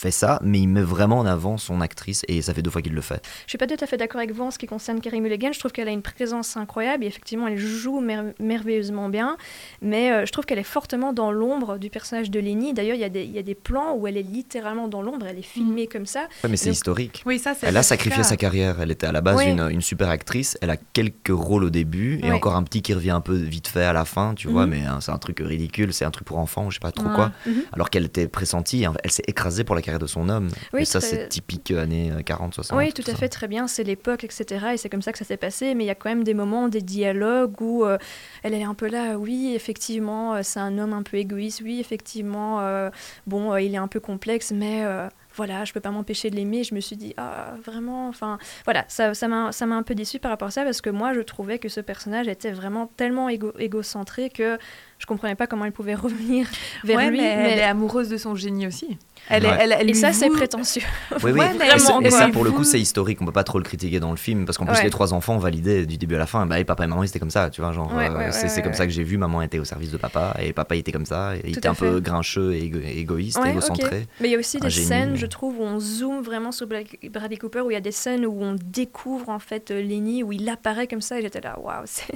[0.00, 2.80] fait ça, mais il met vraiment en avant son actrice et ça fait deux fois
[2.82, 3.22] qu'il le fait.
[3.46, 5.50] Je suis pas tout à fait d'accord avec vous en ce qui concerne Carey Mulligan.
[5.52, 9.36] Je trouve qu'elle a une présence incroyable et effectivement elle joue mer- merveilleusement bien,
[9.82, 12.72] mais euh, je trouve qu'elle est fortement dans l'ombre du personnage de Lenny.
[12.72, 15.02] D'ailleurs, il y, a des- il y a des plans où elle est littéralement dans
[15.02, 16.28] l'ombre, elle est filmée comme ça.
[16.42, 17.22] Ouais, mais c'est Donc- historique.
[17.26, 17.66] Oui, ça, c'est.
[17.66, 18.80] Elle a sacrifié sa carrière.
[18.80, 19.50] Elle était à la base Oui.
[19.50, 20.56] une, une super actrice.
[20.62, 22.32] Elle a quelques rôles au début et Oui.
[22.32, 24.70] encore un petit qui revient un peu vite fait à la fin, tu vois, Mhm.
[24.70, 25.92] mais hein, c'est un truc ridicule.
[25.92, 27.14] C'est un truc pour enfants, je sais pas trop Ouais.
[27.14, 27.32] quoi.
[27.46, 27.62] Mhm.
[27.72, 30.48] Alors qu'elle était pressentie, hein, elle s'est écrasée pour la carrière de son homme.
[30.72, 32.76] Oui, et ça, c'est typique euh, années 40-60.
[32.76, 33.66] Oui, tout à fait, très bien.
[33.66, 34.66] C'est l'époque, etc.
[34.74, 35.74] Et c'est comme ça que ça s'est passé.
[35.74, 37.98] Mais il y a quand même des moments, des dialogues où euh,
[38.42, 39.18] elle est un peu là.
[39.18, 41.60] Oui, effectivement, euh, c'est un homme un peu égoïste.
[41.64, 42.90] Oui, effectivement, euh,
[43.26, 44.84] bon, euh, il est un peu complexe, mais.
[44.84, 46.64] euh, voilà, je peux pas m'empêcher de l'aimer.
[46.64, 49.94] Je me suis dit, ah, vraiment, enfin, voilà, ça ça m'a ça m'a un peu
[49.94, 52.90] déçu par rapport à ça parce que moi, je trouvais que ce personnage était vraiment
[52.96, 54.58] tellement égo- égocentré que
[54.98, 56.48] je comprenais pas comment il pouvait revenir
[56.82, 57.18] vers Ouais, lui.
[57.20, 58.98] mais, mais- elle est amoureuse de son génie aussi.
[59.28, 59.56] Elle, est- Ouais.
[59.60, 60.82] elle, elle Et ça, c'est prétentieux.
[61.22, 61.38] Oui, oui.
[61.40, 62.32] Ouais, mais et, ça- vraiment, et ça, quoi.
[62.32, 63.20] pour le coup, c'est historique.
[63.22, 64.84] On peut pas trop le critiquer dans le film parce qu'en plus, Ouais.
[64.84, 66.46] les trois enfants validaient du début à la fin.
[66.46, 67.72] Bah, et papa et maman, ils étaient comme ça, tu vois.
[67.72, 69.18] Genre, Ouais, euh, ouais, c'est ouais, c'est ouais, comme ça que j'ai vu.
[69.18, 71.36] Maman était au service de papa et papa était comme ça.
[71.36, 73.98] Et il était un peu grincheux et égo- égoïste, Ouais, égocentré.
[74.00, 74.06] ok.
[74.20, 76.50] Mais il y a aussi des génie, scènes, mais- je trouve, où on zoome vraiment
[76.52, 76.78] sur Bra-
[77.10, 80.22] Bradley Cooper, où il y a des scènes où on découvre en fait euh, Lenny,
[80.24, 82.14] où il apparaît comme ça, et j'étais là, waouh, c'est.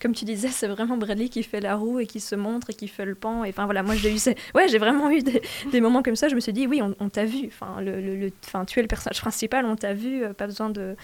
[0.00, 2.74] Comme tu disais, c'est vraiment Bradley qui fait la roue et qui se montre et
[2.74, 3.44] qui fait le pan.
[3.44, 6.28] Et enfin voilà, moi j'ai eu, ces- ouais, j'ai vraiment eu des, moments comme ça.
[6.28, 7.46] Je me suis dit, oui, on, t'a vu.
[7.46, 10.24] Enfin, le, enfin, tu es le personnage principal, on t'a vu.
[10.24, 10.96] euh, pas besoin de.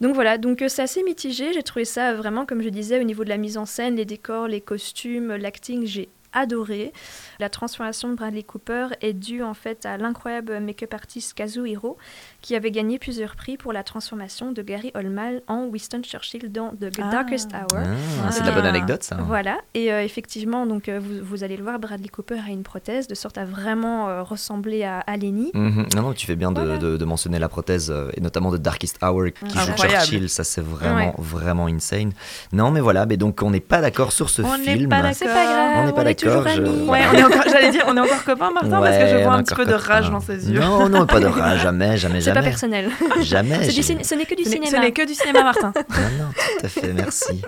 [0.00, 1.52] Donc voilà, donc euh, c'est assez mitigé.
[1.52, 4.04] J'ai trouvé ça vraiment, comme je disais, au niveau de la mise en scène, les
[4.04, 6.92] décors, les costumes, l'acting, j'ai adoré.
[7.38, 11.96] La transformation de Bradley Cooper est due en fait à l'incroyable make-up artiste Kazuhiro
[12.42, 16.70] qui avait gagné plusieurs prix pour la transformation de Gary Oldman en Winston Churchill dans
[16.70, 17.10] The Ah.
[17.10, 17.80] Darkest Hour.
[18.26, 19.16] Ah, c'est de la bonne anecdote, ça.
[19.20, 22.64] Voilà, et euh, effectivement, donc euh, vous, vous allez le voir, Bradley Cooper a une
[22.64, 25.50] prothèse de sorte à vraiment euh, ressembler à, à Lenny.
[25.54, 25.86] Mhm.
[25.96, 26.78] Non, non, tu fais bien de, Voilà.
[26.78, 30.04] de- de mentionner la prothèse, euh, et notamment de Darkest Hour, qui joue Incroyable.
[30.04, 30.28] Churchill.
[30.28, 31.14] Ça, c'est vraiment, Ouais.
[31.18, 32.12] vraiment insane.
[32.52, 34.88] Non, mais voilà, mais donc on n'est pas d'accord sur ce On n'est film.
[34.90, 36.88] pas C'est pas grave, On n'est pas est toujours d'accord, je- amis.
[36.88, 39.22] Ouais, on est encore, j'allais dire, on est encore copains, Martin, parce que je Ouais,
[39.22, 40.58] vois un est petit peu de rage dans ses yeux.
[40.60, 42.90] Non, non, pas de rage, jamais, jamais, C'est pas personnel.
[43.22, 43.70] Jamais.
[43.70, 44.70] Ce n'est que du cinéma.
[44.70, 45.72] ce n'est que du cinéma, Martin.
[45.76, 47.42] Non, non, tout à fait, merci.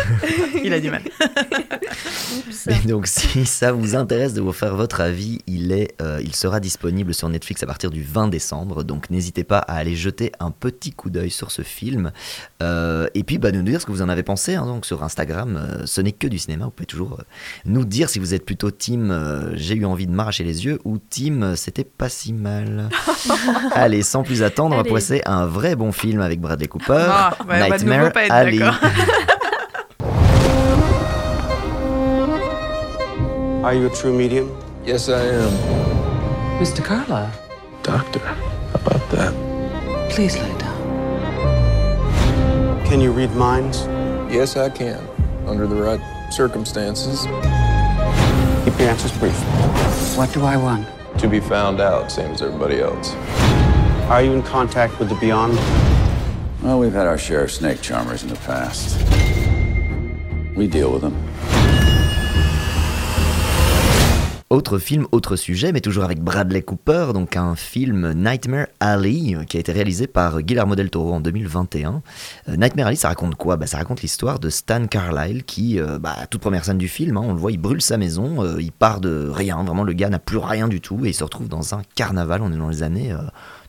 [0.64, 1.02] Il a du mal.
[2.66, 6.34] Mais donc, si ça vous intéresse de vous faire votre avis, il, est, euh, il
[6.34, 8.84] sera disponible sur Netflix à partir du 20 décembre.
[8.84, 12.12] Donc, n'hésitez pas à aller jeter un petit coup d'œil sur ce film.
[12.62, 14.54] Euh, et puis, bah, nous dire ce que vous en avez pensé.
[14.54, 16.66] hein, donc, sur Instagram, euh, ce n'est que du cinéma.
[16.66, 17.24] Vous pouvez toujours euh,
[17.64, 20.78] nous dire si vous êtes plutôt team euh, j'ai eu envie de m'arracher les yeux
[20.84, 22.88] ou team c'était pas si mal.
[23.72, 27.06] Allez, sans plus attendre, on va passer à un vrai bon film avec Bradley Cooper.
[27.08, 28.60] Ah, ouais, nouveau Nightmare pas être Alley.
[33.62, 34.50] Are you a true medium?
[34.84, 35.50] Yes, I am.
[36.60, 36.84] Mr.
[36.84, 37.32] Carlyle,
[37.84, 39.32] Doctor, how about that?
[40.10, 40.76] please lay down.
[42.84, 43.82] Can you read minds?
[44.34, 45.00] Yes, I can.
[45.46, 46.00] Under the right
[46.32, 47.20] circumstances.
[48.64, 49.38] Keep your answers brief.
[50.18, 50.86] What do I want?
[51.20, 53.14] To be found out, same as everybody else.
[54.10, 55.54] Are you in contact with the beyond?
[56.62, 58.98] Well, we've had our share of snake charmers in the past.
[60.56, 61.16] We deal with them.
[64.52, 69.44] Autre film, autre sujet, mais toujours avec Bradley Cooper, donc un film Nightmare Alley euh,
[69.44, 72.02] qui a été réalisé par Guillermo del Toro en 2021.
[72.50, 73.56] Euh, Nightmare Alley, ça raconte quoi?
[73.56, 77.16] Bah, Ça raconte l'histoire de Stan Carlyle qui, euh, bah, toute première scène du film,
[77.16, 80.10] hein, on le voit, il brûle sa maison, il part de rien, vraiment le gars
[80.10, 82.68] n'a plus rien du tout et il se retrouve dans un carnaval, on est dans
[82.68, 83.16] les années...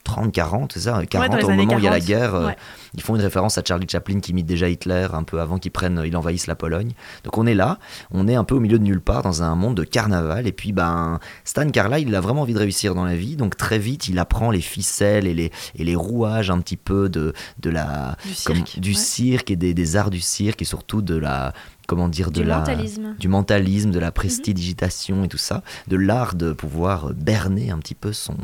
[0.09, 1.99] euh, 30, 40, c'est ça 40 dans les au moment où il y a la
[1.99, 2.35] 40, guerre.
[2.35, 2.55] euh, ouais.
[2.95, 5.71] Ils font une référence à Charlie Chaplin qui imite déjà Hitler un peu avant qu'il
[5.71, 6.91] prenne, il envahisse la Pologne.
[7.23, 7.79] Donc on est là,
[8.11, 10.45] on est un peu au milieu de nulle part dans un monde de carnaval.
[10.45, 13.57] Et puis ben Stan Carlyle, il a vraiment envie de réussir dans la vie, donc
[13.57, 17.33] très vite il apprend les ficelles et les, et les rouages un petit peu de,
[17.59, 18.95] de la Du comme- cirque, du ouais.
[18.95, 21.53] cirque et des, des arts du cirque et surtout de la
[21.87, 23.15] comment dire de Du la mentalisme.
[23.19, 27.95] du mentalisme, de la prestidigitation et tout ça, de l'art de pouvoir berner un petit
[27.95, 28.35] peu son,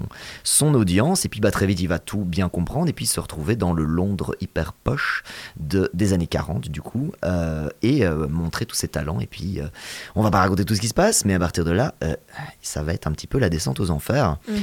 [0.44, 1.26] son audience.
[1.26, 3.74] Et puis bah, très vite, il va tout bien comprendre et puis se retrouver dans
[3.74, 5.24] le Londres hyper poche
[5.60, 9.20] de, des années 40, du coup, euh, et euh, montrer tous ses talents.
[9.20, 9.68] Et puis, euh,
[10.16, 12.16] on va pas raconter tout ce qui se passe, mais à partir de là, euh,
[12.62, 14.38] ça va être un petit peu la descente aux enfers.
[14.48, 14.58] Mhm.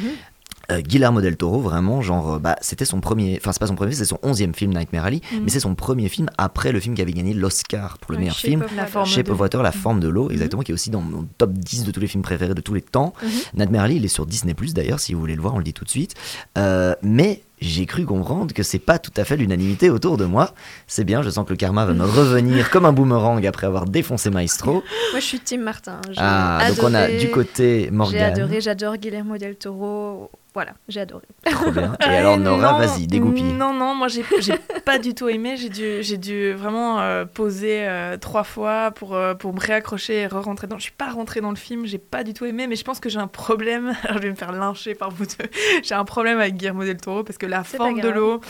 [0.73, 3.77] Euh, Guillermo del Toro, vraiment, genre, euh, bah, c'était son premier, enfin, c'est pas son
[3.77, 5.41] premier, c'est son onzième film, Nightmare Alley, Mhm.
[5.45, 8.23] mais c'est son premier film après le film qui avait gagné l'Oscar pour le Ouais,
[8.23, 8.61] meilleur film,
[9.05, 9.75] Shape de of Water, La Mhm.
[9.77, 12.23] forme de l'eau, exactement, qui est aussi dans mon top 10 de tous les films
[12.25, 13.13] préférés de tous les temps.
[13.23, 13.29] Mhm.
[13.61, 15.73] Nightmare Alley, il est sur Disney+, d'ailleurs, si vous voulez le voir, on le dit
[15.73, 16.15] tout de suite.
[16.59, 20.53] Euh, mais j'ai cru comprendre que c'est pas tout à fait l'unanimité autour de moi.
[20.89, 23.87] C'est bien, je sens que le karma va me revenir comme un boomerang après avoir
[23.87, 24.83] défoncé Maestro.
[25.13, 26.01] Moi, je suis Team Martin.
[26.11, 28.33] J'ai Ah, donc on a du côté J'ai Morgan.
[28.33, 30.31] adoré, j'adore Guillermo del Toro.
[30.57, 31.27] Voilà, j'ai adoré.
[31.45, 31.93] Trop bien.
[32.01, 33.53] Et Euh, alors Nora, vas-y, dégoupille.
[33.53, 34.55] Non, non, moi j'ai j'ai
[34.87, 35.59] pas du tout aimé.
[35.59, 40.23] J'ai dû, j'ai dû vraiment euh, poser euh, trois fois pour, euh, pour me réaccrocher
[40.23, 40.79] et re-rentrer dans.
[40.79, 43.01] Je suis pas rentrée dans le film, j'ai pas du tout aimé, mais je pense
[43.01, 43.95] que j'ai un problème.
[44.05, 45.45] Alors je vais me faire lyncher par vous deux.
[45.83, 48.41] J'ai un problème avec Guillermo del Toro parce que la C'est forme de l'eau,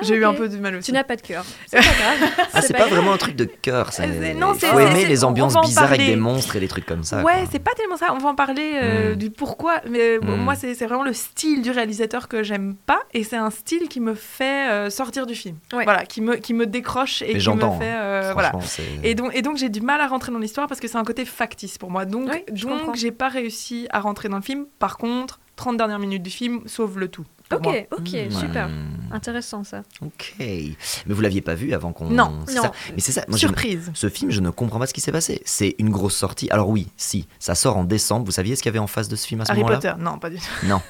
[0.00, 0.86] Ah, j'ai eu un peu de mal aussi.
[0.86, 1.44] Tu n'as pas de cœur.
[1.66, 2.30] C'est pas grave.
[2.54, 4.04] Ah, c'est pas vraiment un truc de cœur, ça.
[4.04, 6.14] C'est- non, Il c'est- faut aimer les ambiances bizarres avec parler.
[6.14, 7.22] des monstres et des trucs comme ça.
[7.22, 8.06] ouais, c'est pas tellement ça.
[8.12, 9.16] On va en parler euh, Mm.
[9.16, 9.80] du pourquoi.
[9.88, 10.40] Mais bon, Mm.
[10.40, 13.00] moi, c'est c'est vraiment le style du réalisateur que j'aime pas.
[13.14, 15.56] Et c'est un style qui me fait euh, sortir du film.
[15.72, 15.84] Ouais.
[15.84, 17.66] Voilà, qui me, qui me décroche et Mais qui me fait.
[17.90, 18.00] hein.
[18.00, 18.52] euh, voilà.
[19.02, 21.04] Et donc, et donc j'ai du mal à rentrer dans l'histoire parce que c'est un
[21.04, 22.04] côté factice pour moi.
[22.04, 24.66] Donc, Oui, donc j'ai pas réussi à rentrer dans le film.
[24.78, 27.24] Par contre, 30 dernières minutes du film sauvent le tout.
[27.56, 27.74] Ok, moi.
[27.92, 28.30] ok, Hmm.
[28.30, 28.70] super.
[29.12, 29.82] Intéressant ça.
[30.02, 30.34] Ok.
[30.38, 32.06] Mais vous l'aviez pas vu avant qu'on.
[32.10, 32.62] Non, non.
[32.62, 32.72] ça.
[32.94, 33.24] Mais c'est ça.
[33.28, 33.90] Moi, Surprise.
[33.94, 35.42] Ce film, je ne comprends pas ce qui s'est passé.
[35.44, 36.48] C'est une grosse sortie.
[36.50, 38.24] Alors oui, si, ça sort en décembre.
[38.26, 39.78] Vous saviez ce qu'il y avait en face de ce film à ce Harry moment-là
[39.80, 40.66] Potter, non, pas du tout.
[40.66, 40.80] Non.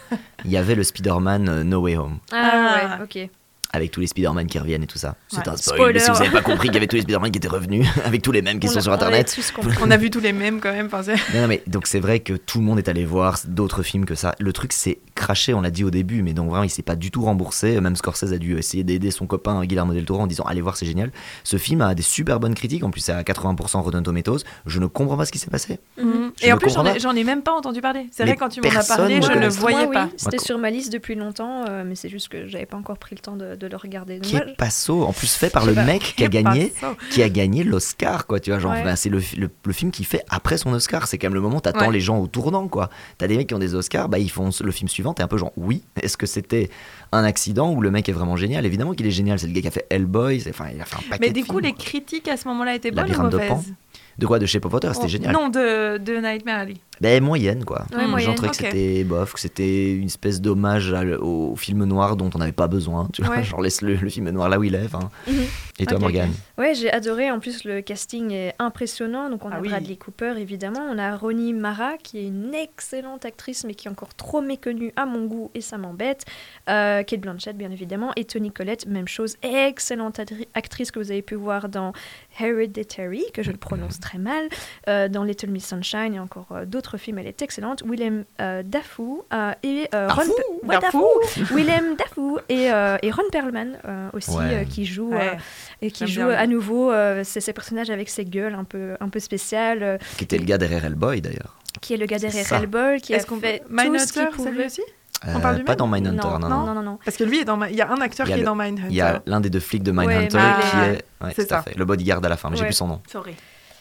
[0.45, 2.19] Il y avait le Spider-Man euh, No Way Home.
[2.33, 2.99] Ah, Ah.
[2.99, 3.31] ouais, ok.
[3.73, 5.15] Avec tous les Spider-Man qui reviennent et tout ça.
[5.29, 5.49] C'est Ouais.
[5.49, 5.77] un spoil.
[5.79, 5.93] Spoiler.
[5.95, 7.87] Mais si vous n'avez pas compris qu'il y avait tous les Spider-Man qui étaient revenus,
[8.05, 9.39] avec tous les mêmes qui On sont sur Internet.
[9.81, 10.87] On a vu tous les mêmes quand même.
[10.87, 13.39] Enfin, c'est- Non, non, mais donc c'est vrai que tout le monde est allé voir
[13.47, 14.35] d'autres films que ça.
[14.41, 16.97] Le truc c'est craché, on l'a dit au début, mais donc vraiment il s'est pas
[16.97, 17.81] du tout remboursé.
[17.81, 20.77] Même Scorsese a dû essayer d'aider son copain Guillermo del Toro en disant allez voir
[20.77, 21.13] c'est génial.
[21.45, 24.39] Ce film a des super bonnes critiques, en plus c'est à 80% Rotten Tomatoes.
[24.67, 25.79] Je ne comprends pas ce qui s'est passé.
[26.01, 26.33] Mhm.
[26.43, 28.07] Et en plus, j'en ai, ai même pas entendu parler.
[28.13, 30.05] C'est vrai, quand tu m'en as parlé, je ne voyais Moi, pas.
[30.07, 32.99] oui, C'était sur ma liste depuis longtemps, euh, mais c'est juste que j'avais pas encore
[32.99, 34.15] pris le temps de, de le regarder.
[34.17, 37.23] Donc, Qui est Passo, en plus fait par le mec qui a gagné, Passo qui
[37.23, 38.41] a gagné l'Oscar, quoi.
[38.41, 38.83] Tu vois, genre, Ouais.
[38.83, 41.07] ben, c'est le, le, le film qui fait après son Oscar.
[41.07, 41.93] C'est quand même le moment où t'attends Ouais.
[41.93, 42.91] les gens au tournant, quoi.
[43.19, 45.15] T'as des mecs qui ont des Oscars, bah ils font le film suivant.
[45.15, 45.85] T'es un peu genre, oui.
[46.03, 46.71] Est-ce que c'était
[47.13, 48.67] un accident ou le mec est vraiment génial?
[48.67, 49.39] Évidemment qu'il est génial.
[49.39, 50.43] C'est le gars qui a fait Hellboy.
[50.49, 51.85] Enfin, il a fait un paquet Mais de du coup, films, les quoi.
[51.85, 53.75] critiques à ce moment-là étaient bonnes ou de mauvaises?
[54.19, 54.39] De quoi?
[54.39, 55.33] De Shape of Water, c'était Oh, génial.
[55.33, 56.75] Non, de, de Nightmare Alley.
[57.01, 57.85] Ben, moyenne, quoi.
[57.93, 58.31] Ouais, Hmm, moyenne.
[58.31, 62.39] J'en trouvais que c'était bof, que c'était une espèce d'hommage au film noir dont on
[62.39, 63.09] n'avait pas besoin.
[63.13, 63.45] Tu vois, Ouais.
[63.45, 64.93] genre laisse le, le film noir là où il est.
[64.93, 65.45] Mhm.
[65.79, 67.31] Et toi, Ok, Morgane Ouais, j'ai adoré.
[67.31, 69.31] En plus, le casting est impressionnant.
[69.31, 69.69] Donc, on a Ah oui.
[69.71, 70.81] Bradley Cooper, évidemment.
[70.91, 74.93] On a Ronnie Mara, qui est une excellente actrice, mais qui est encore trop méconnue
[74.97, 76.27] à mon goût, et ça m'embête.
[76.69, 78.13] Euh, Kate Blanchett, bien évidemment.
[78.17, 79.37] Et Tony Collette, même chose.
[79.43, 80.21] Excellente
[80.55, 81.93] actrice que vous avez pu voir dans
[82.39, 84.49] Hereditary, que je le prononce très mal.
[84.89, 87.83] euh, dans Little Miss Sunshine et encore euh, d'autres films, elle est excellente.
[87.87, 90.23] Willem euh, Dafoe euh, et euh, Ron
[90.65, 91.07] ouais, Dafoe.
[91.55, 94.63] Willem Dafoe et, euh, et Ron Perlman euh, aussi Ouais.
[94.63, 95.31] euh, qui joue Ouais.
[95.35, 95.39] euh,
[95.83, 99.09] et qui joue bien, à nouveau euh, ces, personnages avec ces gueules un peu un
[99.09, 101.57] peu spéciales euh, Qui était le gars derrière Hellboy d'ailleurs.
[101.81, 102.53] qui est le gars derrière.
[102.53, 103.69] Hellboy qui a Est-ce qu'on fait peut...
[103.69, 104.83] tout ce Mindhunter, qu'il ça lui pouvait aussi
[105.27, 106.83] Euh, parle du pas dans Mindhunter, non, non, non, non.
[106.83, 106.99] non.
[107.05, 107.57] Parce que lui, est dans...
[107.59, 108.89] Ma- il y a un acteur a qui est dans Mindhunter.
[108.91, 110.95] Il y a l'un des deux flics de Mindhunter mais qui est.
[110.95, 111.63] est- Ouais, c'est tout à ça.
[111.63, 111.77] fait.
[111.77, 112.69] Le bodyguard à la fin, mais j'ai Ouais.
[112.69, 113.03] plus son nom.
[113.07, 113.35] Sorry.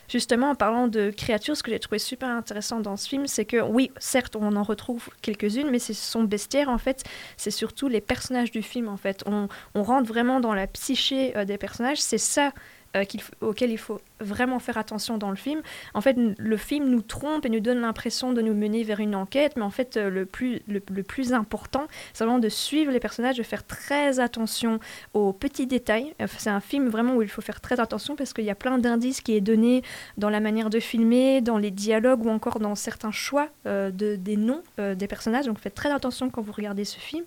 [0.10, 3.46] Justement, en parlant de créatures, ce que j'ai trouvé super intéressant dans ce film, c'est
[3.46, 7.04] que oui, certes, on en retrouve quelques-unes, mais c'est son bestiaire, en fait,
[7.38, 9.24] c'est surtout les personnages du film, en fait.
[9.28, 12.52] On, rentre vraiment dans la psyché euh, des personnages, c'est ça
[12.96, 13.04] euh,
[13.42, 15.62] auquel il faut vraiment faire attention dans le film.
[15.94, 19.16] En fait, le film nous trompe et nous donne l'impression de nous mener vers une
[19.16, 23.00] enquête, mais en fait, euh, le plus, le, plus important, c'est vraiment de suivre les
[23.00, 24.80] personnages, de faire très attention
[25.14, 26.14] aux petits détails.
[26.22, 28.56] Euh, C'est un film vraiment où il faut faire très attention parce qu'il y a
[28.56, 29.84] plein d'indices qui est donné
[30.18, 34.16] dans la manière de filmer, dans les dialogues ou encore dans certains choix euh, de,
[34.16, 35.46] des noms des personnages.
[35.46, 37.24] Donc faites très attention quand vous regardez ce film.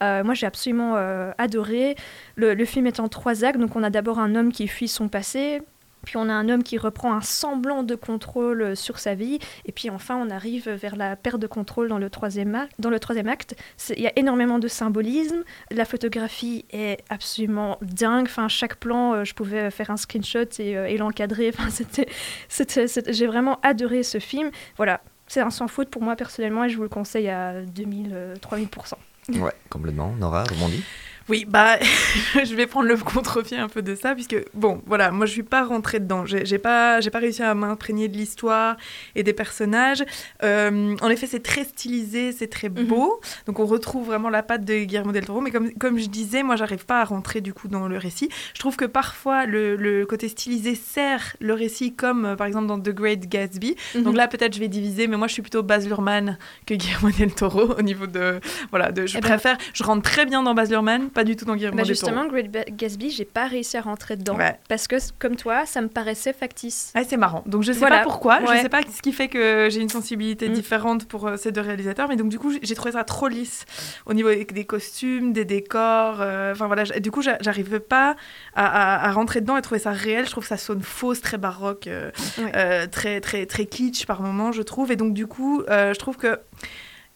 [0.00, 0.94] Moi j'ai absolument
[1.38, 1.96] adoré.
[2.36, 4.88] Le, le film est en trois actes, donc on a d'abord un homme qui fuit
[4.88, 5.62] son passé.
[6.04, 9.38] Puis on a un homme qui reprend un semblant de contrôle euh, sur sa vie.
[9.66, 13.54] Et puis enfin, on arrive vers la perte de contrôle dans le troisième acte.
[13.96, 15.42] Il y a énormément de symbolisme.
[15.70, 18.26] La photographie est absolument dingue.
[18.26, 21.52] Enfin, chaque plan, euh, je pouvais faire un screenshot et, euh, l'encadrer.
[21.58, 24.50] Enfin, c'était- j'ai vraiment adoré ce film.
[24.76, 28.10] Voilà, c'est un sans faute pour moi personnellement et je vous le conseille à 2000,
[28.12, 28.94] euh, 3000%.
[29.40, 30.12] Ouais, complètement.
[30.18, 30.82] Nora, rebondis.
[31.28, 31.78] Oui, bah,
[32.44, 35.42] je vais prendre le contre-pied un peu de ça, puisque, bon, voilà, moi je suis
[35.42, 36.24] pas rentrée dedans.
[36.26, 38.76] J'ai j'ai pas, j'ai pas réussi à m'imprégner de l'histoire
[39.14, 40.04] et des personnages.
[40.42, 43.20] Euh, en effet, c'est très stylisé, c'est très beau.
[43.46, 45.40] Donc on retrouve vraiment la patte de Guillermo del Toro.
[45.40, 48.28] Mais comme, comme je disais, moi j'arrive pas à rentrer du coup dans le récit.
[48.54, 52.66] Je trouve que parfois le, le côté stylisé sert le récit, comme euh, par exemple
[52.66, 53.76] dans The Great Gatsby.
[53.94, 54.02] Mhm.
[54.02, 57.10] Donc là, peut-être je vais diviser, mais moi je suis plutôt Baz Luhrmann que Guillermo
[57.10, 58.40] del Toro au niveau de.
[58.70, 59.56] Voilà, de, je Eh ben- préfère.
[59.74, 62.50] Je rentre très bien dans Baz Luhrmann, pas du tout dans Guillermo Bah justement, Great
[62.76, 64.36] Gatsby, j'ai pas réussi à rentrer dedans.
[64.36, 64.58] Ouais.
[64.68, 66.92] Parce que, comme toi, ça me paraissait factice.
[66.94, 67.42] Ah, c'est marrant.
[67.46, 67.98] Donc je sais Voilà.
[67.98, 68.56] pas pourquoi, Ouais.
[68.56, 70.52] je sais pas ce qui fait que j'ai une sensibilité Mm.
[70.52, 73.64] différente pour euh, ces deux réalisateurs, mais donc du coup j'ai trouvé ça trop lisse
[74.06, 76.16] au niveau des costumes, des décors.
[76.20, 78.16] euh, Enfin voilà, du coup j'a- j'arrivais pas
[78.54, 78.66] à,
[79.04, 80.26] à- à rentrer dedans et trouver ça réel.
[80.26, 82.86] Je trouve que ça sonne fausse, très baroque, euh, Ouais.
[82.88, 84.90] très très très kitsch par moment, je trouve.
[84.92, 86.38] Et donc du coup, je trouve que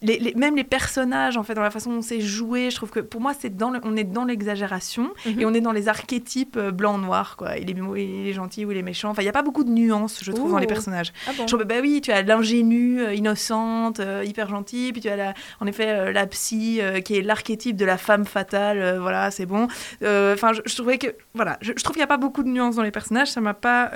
[0.03, 2.91] les, les- même les personnages, en fait, dans la façon dont c'est joué, je trouve
[2.91, 5.41] que pour moi, c'est dans le- on est dans l'exagération Mhm.
[5.41, 7.57] et on est dans les archétypes euh, blanc-noir, quoi.
[7.57, 9.11] Il est, il est gentil ou il est méchant.
[9.11, 11.13] Enfin, il n'y a pas beaucoup de nuances, je trouve, dans les personnages.
[11.27, 15.01] Ah bon Je trouve, bah oui, tu as l'ingénue, euh, innocente, euh, hyper gentille, puis
[15.01, 18.27] tu as la, en effet euh, la psy, euh, qui est l'archétype de la femme
[18.27, 19.69] fatale, voilà, c'est bon.
[20.03, 22.49] Enfin, je, je trouvais que, voilà, je, je trouve qu'il n'y a pas beaucoup de
[22.49, 23.91] nuances dans les personnages, ça m'a pas,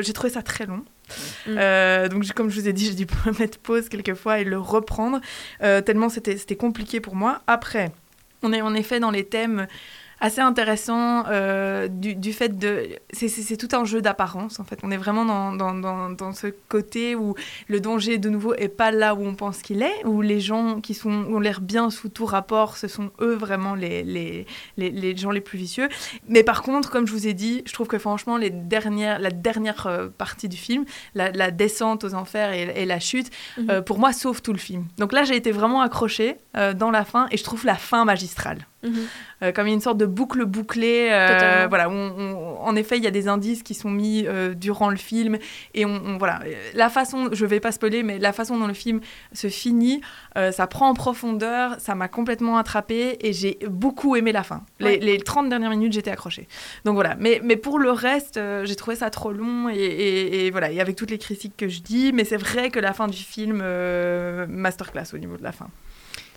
[0.00, 0.82] j'ai trouvé ça très long.
[1.46, 1.56] Mm.
[1.58, 3.06] Euh, donc, comme je vous ai dit, j'ai dû
[3.38, 5.20] mettre pause quelquefois et le reprendre,
[5.62, 7.42] euh, tellement c'était compliqué pour moi.
[7.46, 7.92] Après,
[8.42, 9.66] on est en effet dans les thèmes
[10.20, 12.88] assez intéressants euh, du, du fait de...
[13.12, 14.78] C'est- tout un jeu d'apparence, en fait.
[14.82, 17.34] On est vraiment dans, dans, dans, dans ce côté où
[17.68, 20.80] le danger, de nouveau, est pas là où on pense qu'il est, où les gens
[20.80, 24.46] qui sont, ont l'air bien sous tout rapport, ce sont eux vraiment les, les,
[24.76, 25.88] les, les gens les plus vicieux.
[26.28, 29.30] Mais par contre, comme je vous ai dit, je trouve que franchement, les dernières, la
[29.30, 33.70] dernière euh, partie du film, la, la descente aux enfers et, et la chute, Mhm.
[33.70, 34.84] euh, pour moi, sauve tout le film.
[34.98, 38.04] Donc là, j'ai été vraiment accrochée euh, dans la fin et je trouve la fin
[38.04, 38.66] magistrale.
[38.82, 38.94] Mhm.
[39.42, 41.08] Euh, comme une sorte de boucle bouclée.
[41.10, 44.54] euh, voilà, on- on- en effet, il y a des indices qui sont mis euh,
[44.54, 45.38] durant le film.
[45.74, 46.40] Et on, on- voilà,
[46.74, 49.00] la façon, je vais pas spoiler, mais la façon dont le film
[49.32, 50.00] se finit,
[50.52, 54.62] ça prend en profondeur, ça m'a complètement attrapée et j'ai beaucoup aimé la fin.
[54.78, 54.98] Les, Ouais.
[54.98, 56.46] les 30 dernières minutes, j'étais accrochée.
[56.84, 60.50] Donc voilà, mais, mais pour le reste, j'ai trouvé ça trop long et, et- et
[60.50, 63.06] voilà, et avec toutes les critiques que je dis, mais c'est vrai que la fin
[63.08, 63.62] du film,
[64.48, 65.68] masterclass au niveau de la fin.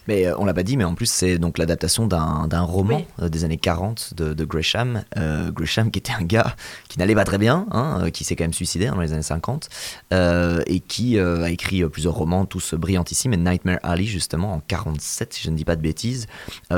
[0.09, 3.05] Mais euh, on l'a pas dit, mais en plus c'est donc l'adaptation d'un roman Oui.
[3.21, 5.03] euh, des années 40 de, de Gresham.
[5.17, 6.55] Euh, Gresham qui était un gars
[6.87, 9.13] qui n'allait pas très bien, hein, euh, qui s'est quand même suicidé hein, dans les
[9.13, 9.69] années 50,
[10.11, 15.31] euh, et qui a écrit plusieurs romans, tous brillantissimes, et Nightmare Alley justement en 47
[15.31, 16.25] si je ne dis pas de bêtises,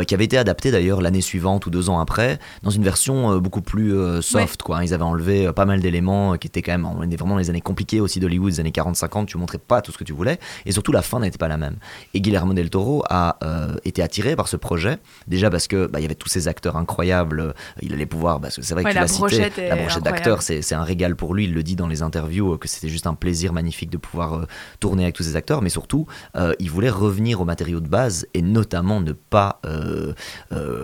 [0.08, 3.62] qui avait été adapté d'ailleurs l'année suivante ou deux ans après, dans une version beaucoup
[3.62, 4.62] plus soft.
[4.62, 4.84] Quoi, hein.
[4.84, 7.62] Ils avaient enlevé pas mal d'éléments qui étaient quand même, on est vraiment les années
[7.62, 10.74] compliquées aussi d'Hollywood, des années 40-50, tu montrais pas tout ce que tu voulais, et
[10.74, 11.78] surtout la fin n'était pas la même.
[12.14, 14.98] Et Guillermo del Toro a euh, été attiré par ce projet,
[15.28, 18.40] déjà parce que bah, il y avait tous ces acteurs incroyables, euh, il allait pouvoir,
[18.40, 20.76] parce que c'est vrai Ouais, que la cité, brochette est la brochette d'acteurs, c'est c'est
[20.76, 23.14] un régal pour lui, il le dit dans les interviews, euh, que c'était juste un
[23.14, 24.46] plaisir magnifique de pouvoir euh,
[24.80, 28.28] tourner avec tous ces acteurs, mais surtout, euh, il voulait revenir aux matériaux de base
[28.34, 29.62] et notamment ne pas,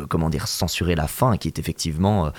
[0.09, 2.31] comment dire, censurer la fin, qui est effectivement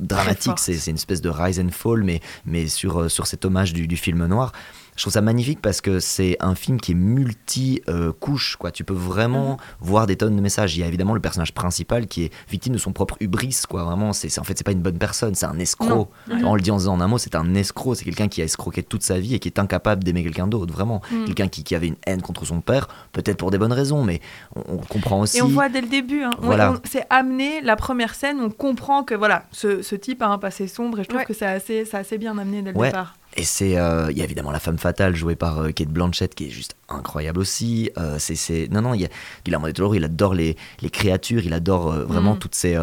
[0.00, 3.72] dramatique, c'est c'est une espèce de rise and fall, mais, mais sur, sur cet hommage
[3.72, 4.52] du, du film noir.
[4.96, 8.56] Je trouve ça magnifique parce que c'est un film qui est multi-couche.
[8.56, 8.70] quoi.
[8.70, 9.56] Tu peux vraiment Mhm.
[9.80, 10.76] voir des tonnes de messages.
[10.76, 13.56] Il y a évidemment le personnage principal qui est victime de son propre hubris.
[13.68, 13.84] Quoi.
[13.84, 15.88] Vraiment, c'est en fait, c'est pas une bonne personne, c'est un escroc.
[15.88, 16.08] Non.
[16.28, 16.44] Mhm.
[16.46, 17.94] On le en disant en un mot, c'est un escroc.
[17.94, 20.72] C'est quelqu'un qui a escroqué toute sa vie et qui est incapable d'aimer quelqu'un d'autre.
[20.72, 21.00] Vraiment.
[21.10, 21.24] Mhm.
[21.26, 24.20] Quelqu'un qui, qui avait une haine contre son père, peut-être pour des bonnes raisons, mais
[24.54, 25.38] on, on comprend aussi.
[25.38, 26.74] Et on voit dès le début, hein, Voilà.
[26.84, 30.66] c'est amené, la première scène, on comprend que voilà, ce, ce type a un passé
[30.68, 31.24] sombre et je trouve Ouais.
[31.26, 32.88] que c'est assez, assez bien amené dès le Ouais.
[32.88, 33.14] départ.
[33.36, 36.34] Et c'est, euh, il y a évidemment la femme fatale jouée par euh, Kate Blanchett
[36.34, 37.90] qui est juste incroyable aussi.
[37.98, 39.08] Euh, c'est, c'est, non non, il y a
[39.44, 42.38] Guillermo del Toro, il adore les, les créatures, il adore vraiment Mm.
[42.38, 42.78] toutes ces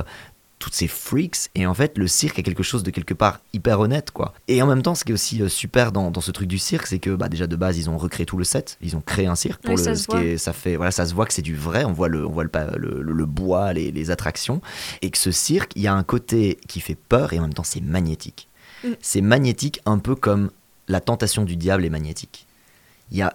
[0.60, 1.50] toutes ces freaks.
[1.56, 4.34] Et en fait, le cirque est quelque chose de quelque part hyper honnête, quoi.
[4.48, 6.88] Et en même temps, ce qui est aussi super dans, dans ce truc du cirque,
[6.88, 9.26] c'est que bah, déjà de base, ils ont recréé tout le set, ils ont créé
[9.28, 10.24] un cirque pour Oui, le, ça se ce qui voit.
[10.24, 11.84] est- ça fait, voilà, ça se voit que c'est du vrai.
[11.84, 14.62] On voit le, on voit le, pa- le, le- le bois, les, les attractions,
[15.02, 17.54] et que ce cirque, il y a un côté qui fait peur et en même
[17.54, 18.48] temps, c'est magnétique.
[18.84, 18.88] Mm.
[19.02, 20.52] C'est magnétique, un peu comme
[20.88, 22.48] la tentation du diable est magnétique.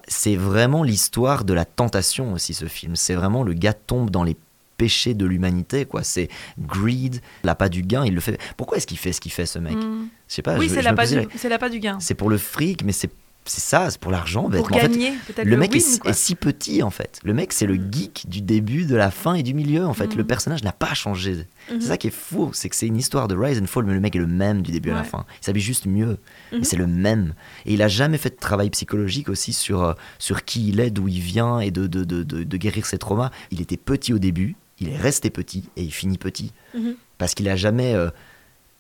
[0.08, 2.96] C'est vraiment l'histoire de la tentation aussi ce film.
[2.96, 4.36] C'est vraiment le gars tombe dans les
[4.76, 6.02] péchés de l'humanité quoi.
[6.02, 6.28] C'est
[6.58, 8.04] greed, l'appât du gain.
[8.04, 8.40] Il le fait.
[8.56, 9.76] Pourquoi est-ce qu'il fait ce qu'il fait ce mec?
[9.76, 10.08] Mm.
[10.28, 10.56] Je sais pas.
[10.58, 11.98] oui, c'est je la me pas posais du, c'est la pas du gain.
[12.00, 13.10] C'est pour le fric, mais c'est
[13.48, 14.48] c'est ça, c'est pour l'argent.
[14.50, 14.72] Pour.
[14.72, 17.18] En fait, peut-être le mec win, est, si petit en fait.
[17.24, 17.92] Le mec c'est le Mm.
[17.92, 20.14] geek du début, de la fin et du milieu en fait.
[20.14, 20.18] Mm.
[20.18, 21.46] Le personnage n'a pas changé.
[21.68, 23.94] C'est ça qui est fou, c'est que c'est une histoire de rise and fall, mais
[23.94, 25.24] le mec est le même du début à la fin.
[25.42, 26.18] Il s'habille juste mieux,
[26.52, 26.64] mais Mhm.
[26.64, 27.34] c'est le même.
[27.66, 30.90] Et il a jamais fait de travail psychologique aussi sur, euh, sur qui il est,
[30.90, 33.30] d'où il vient et de, de, de, de, de guérir ses traumas.
[33.50, 36.52] Il était petit au début, il est resté petit et il finit petit.
[36.74, 36.94] Mhm.
[37.18, 38.10] Parce qu'il a jamais euh,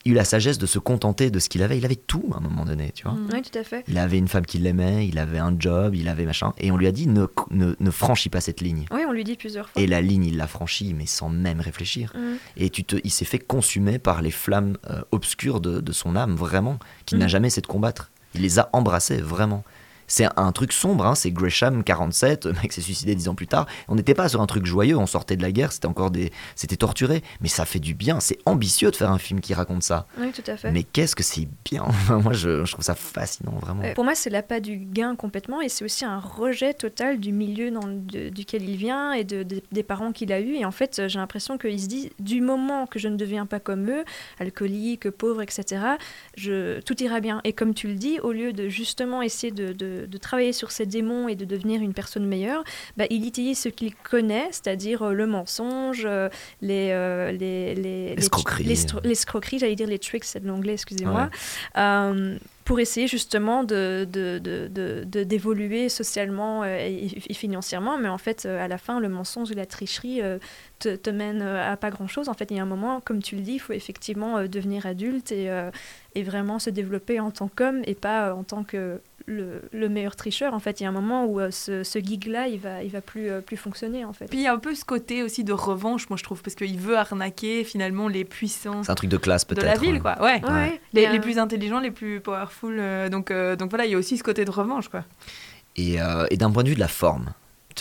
[0.06, 1.76] eu la sagesse de se contenter de ce qu'il avait.
[1.76, 3.12] Il avait tout à un moment donné, tu vois.
[3.12, 3.28] Mm.
[3.32, 3.84] Oui, tout à fait.
[3.88, 6.54] Il avait une femme qui l'aimait, il avait un job, il avait machin.
[6.58, 8.86] Et on lui a dit ne, ne, ne franchis pas cette ligne.
[8.90, 9.82] Oui, on lui dit plusieurs fois.
[9.82, 12.12] Et la ligne, il l'a franchie, mais sans même réfléchir.
[12.16, 12.36] Mhm.
[12.56, 16.16] Et tu te, il s'est fait consumer par les flammes euh, obscures de, de son
[16.16, 17.30] âme, vraiment, qu'il n'a Mhm.
[17.30, 18.10] jamais essayé de combattre.
[18.34, 19.64] Il les a embrassées, vraiment.
[20.08, 23.46] C'est un, truc sombre, hein, c'est Gresham, 47, le mec s'est suicidé dix ans plus
[23.46, 23.66] tard.
[23.88, 26.32] On n'était pas sur un truc joyeux, on sortait de la guerre, c'était encore des.
[26.56, 29.82] C'était torturé, mais ça fait du bien, c'est ambitieux de faire un film qui raconte
[29.82, 30.06] ça.
[30.18, 30.72] Oui, tout à fait.
[30.72, 31.84] Mais qu'est-ce que c'est bien?
[32.08, 33.82] Moi, je, je trouve ça fascinant, vraiment.
[33.84, 37.32] Euh, pour moi, c'est l'appât du gain complètement et c'est aussi un rejet total du
[37.32, 40.54] milieu dans de- duquel il vient et de, de- des parents qu'il a eus.
[40.54, 43.60] Et en fait, j'ai l'impression qu'il se dit du moment que je ne deviens pas
[43.60, 44.04] comme eux,
[44.38, 45.82] alcoolique, pauvre, etc.,
[46.36, 47.40] je, tout ira bien.
[47.44, 50.70] Et comme tu le dis, au lieu de justement essayer de, de- de travailler sur
[50.70, 52.62] ses démons et de devenir une personne meilleure,
[52.96, 56.28] bah, il utilise ce qu'il connaît, c'est-à-dire euh, le mensonge, euh,
[56.62, 58.64] les, euh, les, les, les- L'escroquerie.
[58.64, 61.30] les l'escroquerie, j'allais dire les tricks, c'est de l'anglais, excusez-moi.
[62.64, 68.68] Pour essayer justement de, de, de, d'évoluer socialement et, et financièrement, mais en fait, à
[68.68, 70.20] la fin, le mensonge et la tricherie
[70.78, 72.28] te, te mènent à pas grand-chose.
[72.28, 74.84] En fait, il y a un moment, comme tu le dis, il faut effectivement devenir
[74.84, 75.48] adulte et,
[76.14, 80.16] et vraiment se développer en tant qu'homme et pas en tant que le, le meilleur
[80.16, 80.54] tricheur.
[80.54, 82.90] En fait, il y a un moment où euh, ce, ce geek-là, il va, il
[82.90, 84.26] va plus, euh, plus fonctionner, en fait.
[84.26, 86.54] Puis il y a un peu ce côté aussi de revanche, moi je trouve, parce
[86.54, 89.66] qu'il veut arnaquer finalement les puissants C'est un truc de classe, de peut-être.
[89.66, 90.00] la ville, hein.
[90.00, 90.22] quoi.
[90.22, 90.40] Ouais.
[90.42, 90.80] Ouais, ouais.
[90.92, 92.76] Les, les plus intelligents, les plus powerful.
[92.78, 95.04] euh, donc, euh, donc voilà, il y a aussi ce côté de revanche, quoi.
[95.76, 97.32] Et, euh, et d'un point de vue de la forme,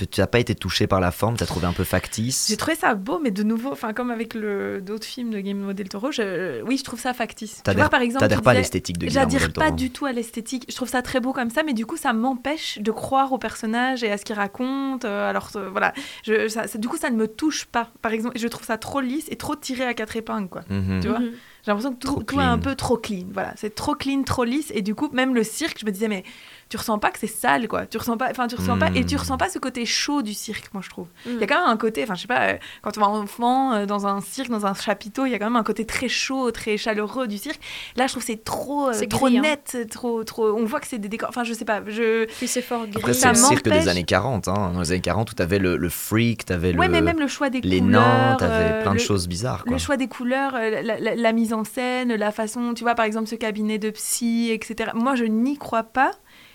[0.06, 2.48] tu n'as pas été touché par la forme, tu as trouvé un peu factice.
[2.50, 5.74] J'ai trouvé ça beau, mais de nouveau, enfin comme avec le d'autres films de Guillermo
[5.74, 7.62] del Toro, je, oui, je trouve ça factice.
[7.64, 9.66] Tu vois, par exemple, t'adhères pas à l'esthétique de Guillermo J'adhère del Toro.
[9.68, 10.66] pas du tout à l'esthétique.
[10.70, 13.38] Je trouve ça très beau comme ça, mais du coup, ça m'empêche de croire au
[13.38, 15.06] personnage et à ce qu'il raconte.
[15.06, 15.94] Euh, alors euh, voilà,
[16.26, 17.90] je, ça- ça- du coup, ça ne me touche pas.
[18.02, 20.62] Par exemple, je trouve ça trop lisse et trop tiré à quatre épingles, quoi.
[20.70, 21.00] Mhm.
[21.02, 21.20] Tu vois?
[21.20, 21.32] Mhm.
[21.66, 22.60] J'ai l'impression que tout, tout est un clean.
[22.60, 23.26] peu trop clean.
[23.34, 24.72] Voilà, c'est trop clean, trop lisse.
[24.74, 26.24] Et du coup, même le cirque, je me disais, mais
[26.70, 27.86] tu ressens pas que c'est sale, quoi.
[27.86, 29.20] Tu ressens pas, enfin, tu ressens pas, et tu Mm.
[29.20, 31.08] ressens pas ce côté chaud du cirque, moi, je trouve.
[31.26, 33.08] Il y a quand même un côté, enfin, je sais pas, euh, quand on va
[33.08, 35.86] enfant euh, dans un cirque, dans un chapiteau, il y a quand même un côté
[35.86, 37.60] très chaud, très chaleureux du cirque.
[37.96, 39.42] Là, je trouve que c'est trop, euh, C'est trop gris, hein.
[39.42, 40.48] net, trop, trop.
[40.58, 41.30] On voit que c'est des décors.
[41.30, 41.82] Enfin, je sais pas.
[41.88, 42.26] Je.
[42.26, 42.94] Puis c'est fort gris.
[42.98, 44.48] Après, c'est le cirque des années 40.
[44.48, 44.72] Hein.
[44.74, 47.02] Dans les années 40, où tu avais le, le freak, tu avais Ouais, le, mais
[47.02, 48.02] même le choix des les couleurs.
[48.02, 49.64] nains, tu avais euh, plein de le- choses bizarres.
[49.64, 49.74] Quoi.
[49.74, 52.96] Le choix des couleurs, euh, la, la- la mise en scène, la façon, tu vois,
[52.96, 54.92] par exemple, ce cabinet de psy, etc.
[54.94, 56.12] Moi, je n'y crois pas.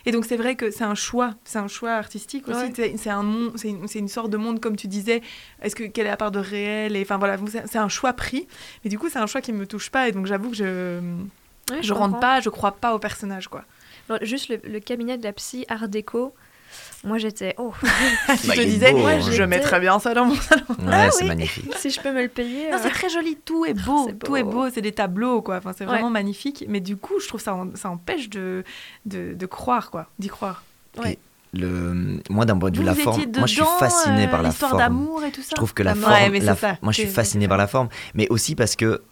[0.06, 2.72] Et donc, c'est vrai que c'est un choix, c'est un choix artistique aussi.
[2.78, 2.94] Ouais.
[2.96, 5.22] C'est- un monde, c'est une, sorte de monde, comme tu disais.
[5.60, 7.36] Est-ce que quelle est la part de réel Et enfin voilà,
[7.66, 8.48] c'est un choix pris.
[8.84, 10.08] Mais du coup, c'est un choix qui me touche pas.
[10.08, 11.00] Et donc, j'avoue que je,
[11.70, 13.64] Ouais, je rentre pas, je crois pas au personnage, quoi.
[14.22, 16.34] Juste le, le cabinet de la psy Art déco.
[17.04, 17.86] Moi j'étais oh tu
[18.46, 19.30] Bah, te est disais, beau, ouais, hein.
[19.30, 20.64] je mettrais bien ça dans mon salon.
[20.68, 21.28] Ouais, Ah c'est oui.
[21.28, 21.72] magnifique.
[21.78, 22.70] si je peux me le payer.
[22.70, 24.70] Non, euh, c'est très joli, tout est beau, C'est tout est beau.
[24.70, 25.56] c'est des tableaux, quoi.
[25.56, 25.90] Enfin, c'est Ouais.
[25.90, 26.64] vraiment magnifique.
[26.68, 28.62] Mais du coup, je trouve ça, ça empêche de,
[29.06, 30.62] de, de croire, quoi, d'y croire.
[30.98, 31.18] Ouais.
[31.54, 32.18] Le...
[32.30, 34.28] Moi, d'un point de vue de la Vous forme, étiez moi je suis fasciné euh,
[34.28, 34.82] par la l'histoire forme.
[34.82, 35.48] d'amour et tout ça.
[35.50, 36.78] Je trouve que la forme, mais c'est la- ça.
[36.80, 39.02] moi je suis fasciné par la forme, mais aussi parce que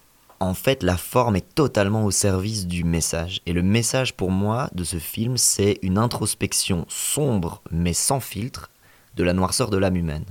[0.40, 3.40] en fait la forme est totalement au service du message.
[3.46, 8.70] Et le message pour moi de ce film, c'est une introspection sombre mais sans filtre
[9.16, 10.24] de la noirceur de l'âme humaine.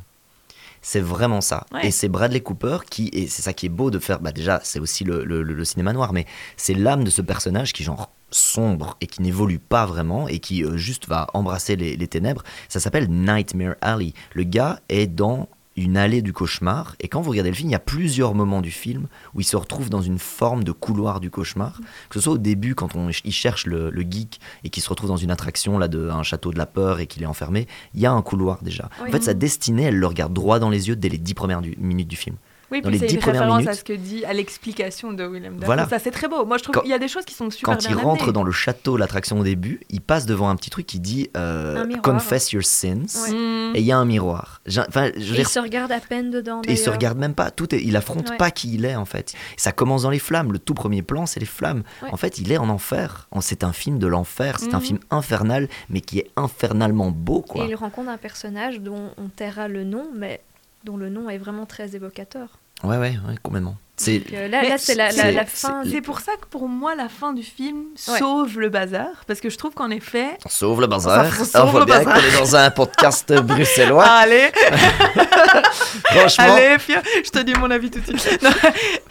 [0.81, 1.65] C'est vraiment ça.
[1.73, 1.87] Ouais.
[1.87, 4.61] Et c'est Bradley Cooper qui, et c'est ça qui est beau de faire, bah déjà
[4.63, 8.95] c'est aussi le, le- cinéma noir, mais c'est l'âme de ce personnage qui genre sombre
[9.01, 12.43] et qui n'évolue pas vraiment et qui euh, juste va embrasser les, les ténèbres.
[12.69, 14.13] Ça s'appelle Nightmare Alley.
[14.33, 15.49] Le gars est dans
[15.79, 18.61] une allée du cauchemar et quand vous regardez le film, il y a plusieurs moments
[18.61, 21.79] du film où il se retrouve dans une forme de couloir du cauchemar.
[22.09, 24.89] Que ce soit au début quand on, il cherche le, le geek et qu'il se
[24.89, 27.67] retrouve dans une attraction là de un château de la peur et qu'il est enfermé,
[27.93, 28.89] il y a un couloir déjà.
[29.01, 29.09] Oui.
[29.09, 31.61] En fait, sa destinée, elle le regarde droit dans les yeux dès les dix premières
[31.61, 32.35] du- minutes du film.
[32.71, 34.33] Oui, Dans puis les c'est dix une premières référence à minutes- ce que dit, à
[34.33, 35.65] l'explication de Willem Dafoe.
[35.65, 35.87] Voilà.
[35.89, 36.45] Ça, c'est très beau.
[36.45, 38.31] Moi, je trouve qu'il y a des choses qui sont super Quand bien il rentre
[38.31, 41.85] dans le château, l'attraction au début, il passe devant un petit truc qui dit euh.
[42.03, 43.05] Confess your sins.
[43.27, 43.31] Ouais.
[43.33, 43.75] Mm.
[43.75, 44.61] Et il y a un miroir.
[44.87, 46.61] Enfin, je Et il se regarde à peine dedans.
[46.67, 47.51] Et il se regarde même pas.
[47.51, 48.37] Tout est, il affronte Ouais.
[48.37, 49.33] pas qui il est en fait.
[49.57, 50.51] Ça commence dans les flammes.
[50.51, 51.83] Le tout premier plan, c'est les flammes.
[52.03, 52.09] Ouais.
[52.11, 53.27] En fait, il est en enfer.
[53.31, 54.57] En- C'est un film de l'enfer.
[54.59, 54.83] C'est un Mhm.
[54.83, 57.65] film infernal, mais qui est infernalement beau, quoi.
[57.65, 60.41] Et il rencontre un personnage dont on taira le nom, mais
[60.83, 62.59] dont le nom est vraiment très évocateur.
[62.83, 63.77] Ouais, ouais, ouais, complètement.
[64.05, 65.81] Donc, euh, là, c'est la, la, c'est- la c'est- fin.
[65.89, 68.19] C'est pour ça que pour moi, la fin du film Ouais.
[68.19, 69.07] sauve le bazar.
[69.27, 70.27] Parce que je trouve qu'en effet.
[70.45, 71.33] on sauve le bazar.
[71.33, 72.13] Ça On sauve voit le bien bazar.
[72.13, 74.03] qu'on est dans un podcast bruxellois.
[74.07, 74.49] Allez
[76.05, 76.55] Franchement.
[76.55, 78.39] Allez, fier, je te dis mon avis tout de suite.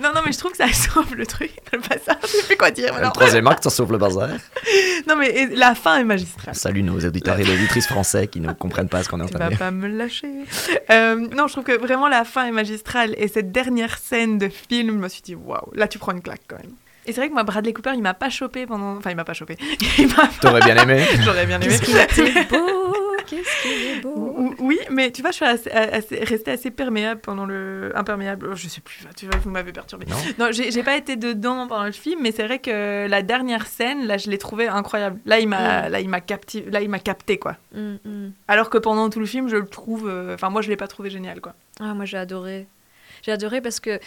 [0.01, 2.16] Non, non, non, mais je trouve que ça sauve le truc, le passage.
[2.22, 2.95] Je sais plus quoi dire.
[3.01, 4.28] Le troisième acte, on sauve le bazar.
[5.09, 6.55] Non, mais la fin est magistrale.
[6.55, 9.32] Salut nos auditeurs et auditrices français qui ne comprennent pas ce qu'on est en Tu
[9.34, 9.59] train de vas dire.
[9.59, 10.28] pas me lâcher.
[10.91, 13.14] Euh, non, je trouve que vraiment la fin est magistrale.
[13.18, 16.22] Et cette dernière scène de film, je me suis dit, waouh, là tu prends une
[16.22, 16.72] claque quand même.
[17.07, 18.97] Et c'est vrai que moi, Bradley Cooper, il m'a pas chopé pendant.
[18.99, 19.57] Enfin, il m'a pas chopé.
[19.99, 21.74] Il m'a- T'aurais bien aimé J'aurais bien aimé.
[21.81, 21.97] Qu'est-ce qu'il
[22.29, 22.95] était beau
[23.26, 26.70] Qu'est-ce qu'il est beau Ou- Oui, mais tu vois, je suis assez, assez- restée assez
[26.70, 27.93] perméable pendant le.
[27.95, 30.05] Imperméable, oh, je sais plus, tu vois, vous m'avez perturbée.
[30.07, 30.16] Non.
[30.39, 34.07] Non, j'ai pas été dedans pendant le film, mais c'est vrai que la dernière scène,
[34.07, 35.18] là, je l'ai trouvé incroyable.
[35.24, 37.57] Là, il m'a là, il m'a capté, là, il m'a capté, quoi.
[37.74, 38.33] Mm, mm.
[38.49, 40.07] Alors que pendant tout le film, je le trouve.
[40.11, 41.55] euh, Enfin, moi, je l'ai pas trouvé génial, quoi.
[41.81, 42.66] Ah, moi j'ai adoré.
[43.22, 43.99] J'ai adoré parce que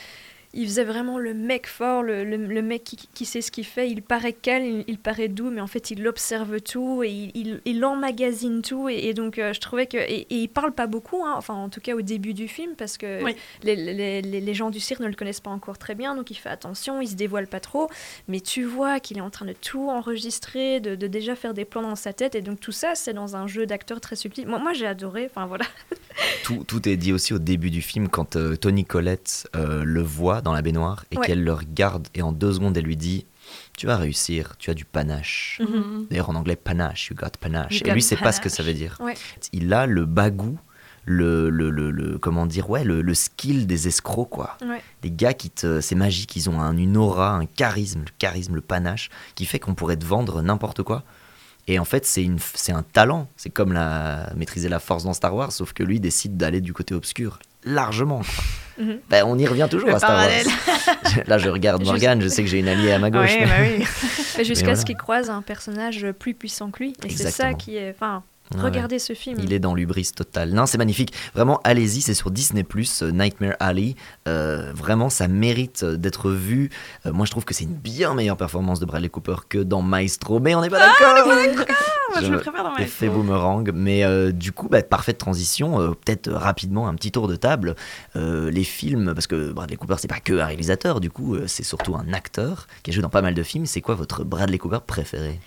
[0.54, 3.66] il faisait vraiment le mec fort, le, le- le mec qui, qui sait ce qu'il
[3.66, 3.90] fait.
[3.90, 7.32] Il paraît calme, il, il paraît doux, mais en fait il observe tout et il,
[7.36, 8.90] il, il emmagasine tout.
[8.90, 9.98] Et, et donc euh, je trouvais que.
[9.98, 12.74] Et, et il parle pas beaucoup, hein, enfin en tout cas au début du film,
[12.78, 13.36] parce que Oui.
[13.64, 16.32] les, les, les- les gens du cirque ne le connaissent pas encore très bien, donc
[16.32, 17.90] il fait attention, il se dévoile pas trop.
[18.28, 21.66] Mais tu vois qu'il est en train de tout enregistrer, de, de déjà faire des
[21.66, 22.36] plans dans sa tête.
[22.36, 24.48] Et donc tout ça, c'est dans un jeu d'acteur très subtil.
[24.48, 25.66] Moi, moi j'ai adoré, enfin voilà.
[26.44, 30.02] Tout, tout est dit aussi au début du film quand euh, Tony Collette euh, le
[30.02, 31.26] voit dans la baignoire et Ouais.
[31.28, 33.26] qu'elle le regarde et en deux secondes elle lui dit
[33.78, 35.60] Tu vas réussir, tu as du panache.
[35.62, 36.08] Mhm.
[36.10, 37.80] D'ailleurs en anglais panache, you got panache.
[37.82, 38.98] You et lui sait pas ce que ça veut dire.
[39.02, 39.16] Ouais.
[39.54, 40.58] Il a le bagou,
[41.06, 44.58] le, le, le, le- comment dire, ouais, le, le skill des escrocs quoi.
[44.62, 44.82] Ouais.
[45.02, 48.56] Des gars qui te, c'est magique, ils ont un, une aura, un charisme, le charisme,
[48.56, 51.04] le panache qui fait qu'on pourrait te vendre n'importe quoi.
[51.68, 53.28] Et en fait, c'est une, c'est un talent.
[53.38, 56.74] C'est comme la, maîtriser la force dans Star Wars, sauf que lui décide d'aller du
[56.74, 58.20] côté obscur largement.
[58.22, 58.44] quoi.
[58.82, 59.00] Mhm.
[59.10, 60.46] Ben, on y revient toujours Le à Star parallèle.
[60.48, 61.24] Wars.
[61.28, 63.30] Là, je regarde Morgane, je sais que j'ai une alliée à ma gauche.
[63.34, 63.86] Ouais, bah oui.
[64.38, 64.80] Mais Jusqu'à voilà.
[64.80, 66.94] ce qu'il croise un personnage plus puissant que lui.
[67.06, 67.92] Et c'est ça qui est.
[67.92, 68.24] Enfin,
[68.56, 68.62] Ouais.
[68.62, 69.38] regardez ce film.
[69.42, 70.52] Il est dans l'ubris total.
[70.52, 71.14] Non, c'est magnifique.
[71.34, 72.66] Vraiment, allez-y, c'est sur Disney
[73.02, 73.96] euh, Nightmare Alley.
[74.28, 76.70] Euh, vraiment, ça mérite euh, d'être vu.
[77.06, 79.82] Euh, moi, je trouve que c'est une bien meilleure performance de Bradley Cooper que dans
[79.82, 81.26] Maestro, mais on n'est pas d'accord.
[81.26, 83.72] Moi, je le préfère dans ma Effet boomerang.
[83.74, 85.78] Mais euh, du coup, bah, parfaite transition.
[86.04, 87.76] Peut-être rapidement un petit tour de table.
[88.16, 91.96] Les films, parce que Bradley Cooper, c'est pas que un réalisateur, du coup, c'est surtout
[91.96, 93.66] un acteur qui a joué dans pas mal de films.
[93.66, 95.40] C'est quoi votre Bradley Cooper préféré?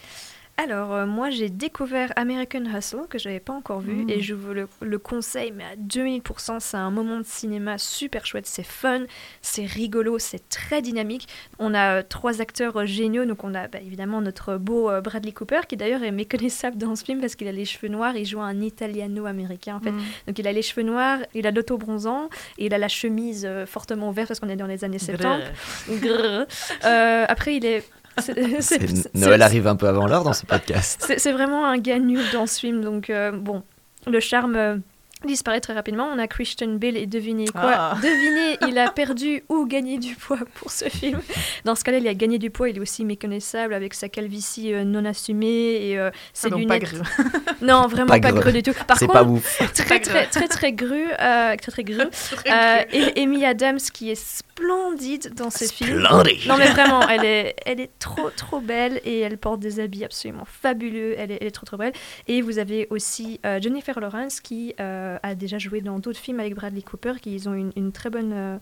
[0.57, 4.11] Alors, euh, moi, j'ai découvert American Hustle, que je n'avais pas encore vu, Mm.
[4.11, 8.25] et je vous le, le conseille, mais à 2000%, c'est un moment de cinéma super
[8.25, 9.03] chouette, c'est fun,
[9.43, 11.27] c'est rigolo, c'est très dynamique.
[11.59, 15.33] On a euh, trois acteurs euh, géniaux, donc on a bah, évidemment notre beau Bradley
[15.33, 18.25] Cooper, qui d'ailleurs est méconnaissable dans ce film parce qu'il a les cheveux noirs, il
[18.25, 19.91] joue un italiano-américain en fait.
[19.91, 20.03] Mm.
[20.29, 22.29] Donc il a les cheveux noirs, il a l'auto-bronzant,
[22.59, 25.51] et il a la chemise fortement ouverte parce qu'on est dans les années 70.
[26.01, 26.47] Grrr.
[26.85, 27.85] Euh, après, il est...
[28.21, 31.03] c'est- c'est- C'est- c'est- Noël c'est- arrive un peu avant l'heure dans ce podcast.
[31.07, 33.63] c'est c'est vraiment un gars nul dans ce film, donc euh, bon,
[34.07, 34.77] le charme euh,
[35.27, 36.07] disparaît très rapidement.
[36.15, 37.95] On a Christian Bale et devinez quoi Ah.
[38.03, 41.19] Devinez, il a perdu ou gagné du poids pour ce film.
[41.65, 44.75] Dans ce cas-là, il a gagné du poids, il est aussi méconnaissable avec sa calvitie
[44.75, 46.93] euh, non assumée et euh, ses Ah, donc pas lunettes.
[46.95, 47.03] gris.
[47.63, 48.75] Non, vraiment Pas pas, greu du tout.
[48.87, 49.63] Par C'est contre, pas ouf.
[49.73, 52.03] très très très très gru, euh, très très gru.
[52.03, 54.15] Euh, et Amy Adams qui est
[54.55, 56.05] splendide dans ce film.
[56.05, 56.47] Splendide.
[56.47, 60.05] Non mais vraiment, elle est, elle est trop trop belle et elle porte des habits
[60.05, 61.15] absolument fabuleux.
[61.19, 61.93] Elle est, elle est trop trop belle.
[62.29, 66.41] Et vous avez aussi euh, Jennifer Lawrence qui euh, a déjà joué dans d'autres films
[66.41, 68.59] avec Bradley Cooper, qui ils ont une, une très bonne euh,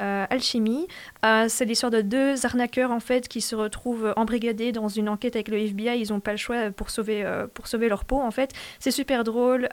[0.00, 0.86] euh, alchimie.
[1.24, 5.34] Euh, c'est l'histoire de deux arnaqueurs en fait qui se retrouvent embrigadés dans une enquête
[5.34, 6.00] avec le FBI.
[6.00, 8.52] Ils n'ont pas le choix pour sauver euh, pour sauver leur peau en fait.
[8.78, 9.68] C'est super drôle.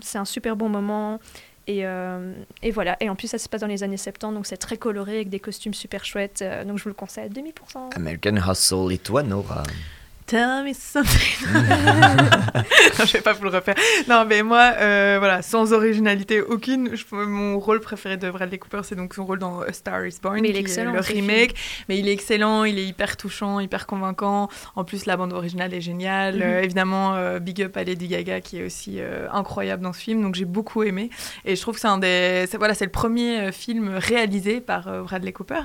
[0.00, 1.20] c'est un super bon moment.
[1.66, 2.96] Et, euh, et voilà.
[3.00, 5.30] Et en plus, ça se passe dans les années 70, donc c'est très coloré avec
[5.30, 6.42] des costumes super chouettes.
[6.42, 7.96] euh, donc je vous le conseille à 2000%.
[7.96, 9.62] American Hustle et toi, Nora?
[10.26, 11.46] Tell me something.
[11.52, 11.60] non,
[13.06, 13.74] je vais pas vous le refaire.
[14.08, 18.80] Non, mais moi, euh, voilà, sans originalité aucune, je- mon rôle préféré de Bradley Cooper,
[18.84, 21.00] c'est donc son rôle dans A Star Is Born, Mais il est qui excellent, le
[21.00, 21.54] remake.
[21.90, 24.48] Mais il est excellent, il est hyper touchant, hyper convaincant.
[24.76, 26.36] En plus, la bande originale est géniale.
[26.36, 26.42] Mhm.
[26.42, 30.00] Euh, évidemment, euh, Big Up à Lady Gaga, qui est aussi euh, incroyable dans ce
[30.00, 30.22] film.
[30.22, 31.10] Donc, j'ai beaucoup aimé.
[31.44, 34.88] Et je trouve que c'est un des, voilà, c'est le premier euh, film réalisé par
[34.88, 35.60] euh, Bradley Cooper.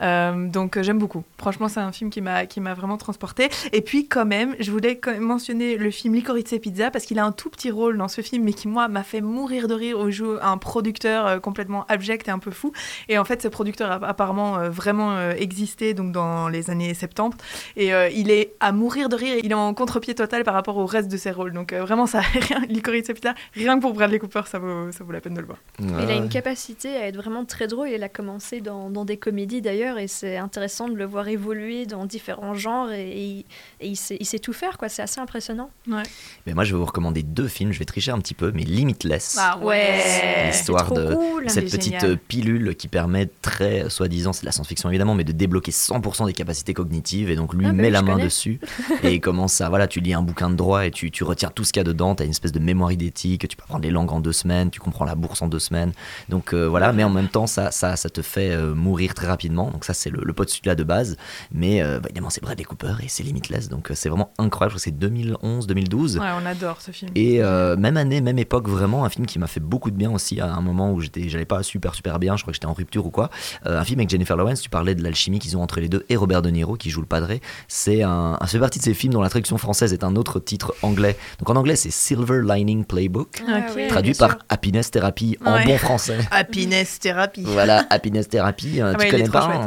[0.00, 1.24] Euh, donc euh, j'aime beaucoup.
[1.38, 3.48] Franchement, c'est un film qui m'a qui m'a vraiment transporté.
[3.72, 7.18] Et puis quand même, je voulais quand même mentionner le film Licorice Pizza parce qu'il
[7.18, 9.74] a un tout petit rôle dans ce film, mais qui moi m'a fait mourir de
[9.74, 9.96] rire.
[10.06, 12.72] Il joue un producteur euh, complètement abject et un peu fou.
[13.08, 16.94] Et en fait, ce producteur a apparemment euh, vraiment euh, existé donc dans les années
[16.94, 17.36] 70.
[17.76, 19.36] Et euh, il est à mourir de rire.
[19.42, 21.52] Il est en contre-pied total par rapport au reste de ses rôles.
[21.52, 22.60] Donc euh, vraiment, ça rien.
[22.68, 25.46] Licorice Pizza, rien que pour Bradley Cooper, ça vaut ça vaut la peine de le
[25.46, 25.58] voir.
[25.78, 27.88] Il a une capacité à être vraiment très drôle.
[27.88, 31.86] Il a commencé dans, dans des comédies d'ailleurs, et c'est intéressant de le voir évoluer
[31.86, 32.90] dans différents genres.
[32.92, 33.38] Et, et,
[33.80, 34.88] et il sait, il sait tout faire, quoi.
[34.88, 35.70] C'est assez impressionnant.
[35.88, 36.02] Ouais.
[36.46, 37.72] Mais moi, je vais vous recommander deux films.
[37.72, 39.36] Je vais tricher un petit peu, mais Limitless.
[39.40, 40.46] Ah ouais.
[40.46, 41.50] L'histoire de cool.
[41.50, 42.04] cette petite génial.
[42.10, 45.70] euh, pilule qui permet très, euh, soi-disant, c'est de la science-fiction évidemment, mais de débloquer
[45.72, 47.30] 100% des capacités cognitives.
[47.30, 48.24] Et donc lui Ah bah met oui, la main connais.
[48.24, 48.60] dessus
[49.02, 51.52] et il commence à, voilà, tu lis un bouquin de droit et tu, tu retires
[51.52, 52.14] tout ce qu'il y a dedans.
[52.14, 53.46] Tu as une espèce de mémoire idétique.
[53.48, 54.70] Tu peux apprendre les langues en deux semaines.
[54.70, 55.92] Tu comprends la bourse en deux semaines.
[56.28, 59.26] Donc euh, voilà, mais en même temps, ça, ça, ça te fait euh, mourir très
[59.26, 59.71] rapidement.
[59.72, 61.16] Donc ça, c'est le, le postulat de base.
[61.52, 63.68] Mais euh, bah, évidemment, c'est Bradley Cooper et c'est Limitless.
[63.68, 64.72] Donc euh, c'est vraiment incroyable.
[64.76, 66.18] Je crois que c'est 2011, 2012.
[66.18, 67.10] Ouais, on adore ce film.
[67.14, 70.10] Et euh, même année, même époque, vraiment un film qui m'a fait beaucoup de bien
[70.12, 72.66] aussi à un moment où j'étais, j'allais pas super super bien, je crois que j'étais
[72.66, 73.30] en rupture ou quoi.
[73.66, 76.04] Euh, un film avec Jennifer Lawrence, tu parlais de l'alchimie qu'ils ont entre les deux
[76.08, 77.40] et Robert De Niro qui joue le padré.
[77.68, 80.40] C'est un, ça fait partie de ces films dont la traduction française est un autre
[80.40, 81.16] titre anglais.
[81.38, 84.38] Donc en anglais c'est Silver Lining Playbook, Ah traduit par sûr.
[84.48, 85.64] Happiness Therapy en Ouais.
[85.66, 86.18] bon français.
[86.30, 87.42] Happiness Therapy.
[87.44, 89.61] Voilà, Happiness Therapy, Ah tu connais pas.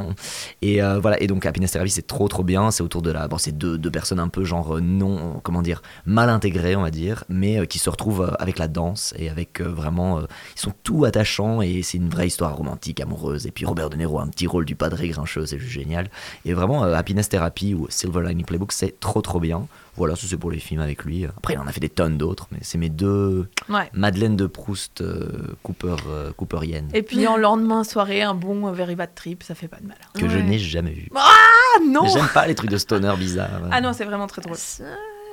[0.62, 2.72] Et euh, voilà, et donc Happiness Therapy, c'est trop trop bien.
[2.72, 5.82] C'est autour de la, bon, c'est deux, personnes un peu genre euh, non, comment dire,
[6.06, 9.62] mal intégrées, on va dire, mais euh, qui se retrouvent avec la danse et avec
[9.62, 13.48] vraiment, ils sont tout attachants et c'est une vraie histoire romantique, amoureuse.
[13.48, 16.10] Et puis Robert De Niro a un petit rôle du padré grincheux, c'est juste génial.
[16.46, 19.68] Et vraiment, Happiness Therapy ou Silver Lining Playbook, c'est trop trop bien.
[19.98, 21.26] Voilà, ça c'est pour les films avec lui.
[21.26, 23.90] Après, il en a fait des tonnes d'autres, mais c'est mes deux Ouais.
[23.94, 28.96] Madeleine de Proust, euh, Cooper, euh, Cooperienne, Et puis en lendemain soirée, un bon Very
[28.96, 29.98] Bad Trip, ça fait pas de mal.
[30.14, 31.10] que je n'ai jamais vu.
[31.16, 33.62] Ah non J'aime pas les trucs de stoner bizarres.
[33.72, 34.58] Ah non, c'est vraiment très drôle.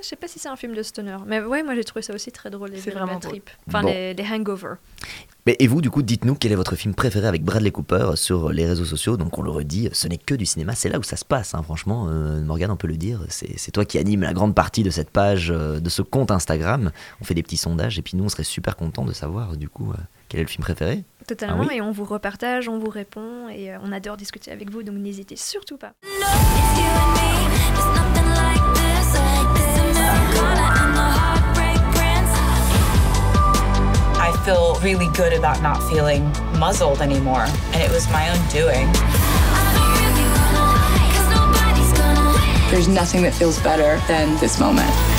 [0.02, 2.12] Je sais pas si c'est un film de stoner, mais ouais, moi j'ai trouvé ça
[2.14, 2.70] aussi très drôle.
[2.70, 3.20] Les vraiment.
[3.20, 3.48] Trip.
[3.68, 3.88] Enfin, Bon.
[3.88, 4.74] les, les Hangover.
[5.46, 8.50] Mais et vous, du coup, dites-nous quel est votre film préféré avec Bradley Cooper sur
[8.50, 9.16] les réseaux sociaux.
[9.16, 10.74] Donc, on le redit, ce n'est que du cinéma.
[10.76, 12.06] C'est là où ça se passe, hein, franchement.
[12.08, 13.20] Euh, Morgane, on peut le dire.
[13.28, 16.92] C'est toi qui anime la grande partie de cette page, euh, de ce compte Instagram.
[17.20, 19.68] On fait des petits sondages et puis nous, on serait super contents de savoir, du
[19.68, 19.96] coup, euh,
[20.28, 21.02] quel est le film préféré.
[21.26, 24.50] Totalement, Ah oui et on vous repartage, on vous répond, et euh, on adore discuter
[24.50, 25.92] avec vous, donc n'hésitez surtout pas.
[34.44, 36.24] Feel really good about not feeling
[36.58, 38.90] muzzled anymore, and it was my own doing.
[42.70, 45.11] There's nothing that feels better than this moment.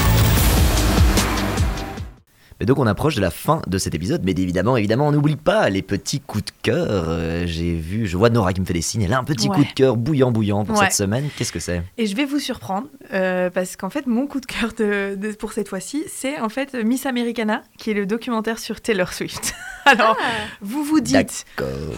[2.64, 4.22] Et donc, on approche de la fin de cet épisode.
[4.24, 6.86] Mais évidemment, évidemment, on n'oublie pas les petits coups de cœur.
[6.90, 9.02] Euh, J'ai vu, je vois Nora qui me fait des signes.
[9.02, 9.56] Elle a un petit Ouais.
[9.58, 10.86] coup de cœur bouillant, bouillant pour Ouais.
[10.86, 11.28] cette semaine.
[11.38, 11.84] Qu'est-ce que c'est?
[11.98, 15.34] Et je vais vous surprendre euh, parce qu'en fait, mon coup de cœur de, de-
[15.34, 19.54] pour cette fois-ci, c'est en fait Miss Americana, qui est le documentaire sur Taylor Swift.
[19.86, 20.16] Alors,
[20.62, 21.46] vous vous dites.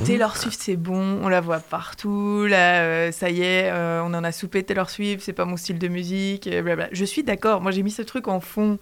[0.05, 4.11] Taylor Swift, c'est bon, on la voit partout, là, euh, ça y est, euh, on
[4.15, 6.87] en a soupé Taylor Swift, c'est pas mon style de musique, et blablabla.
[6.91, 8.79] Je suis d'accord, moi j'ai mis ce truc en fond.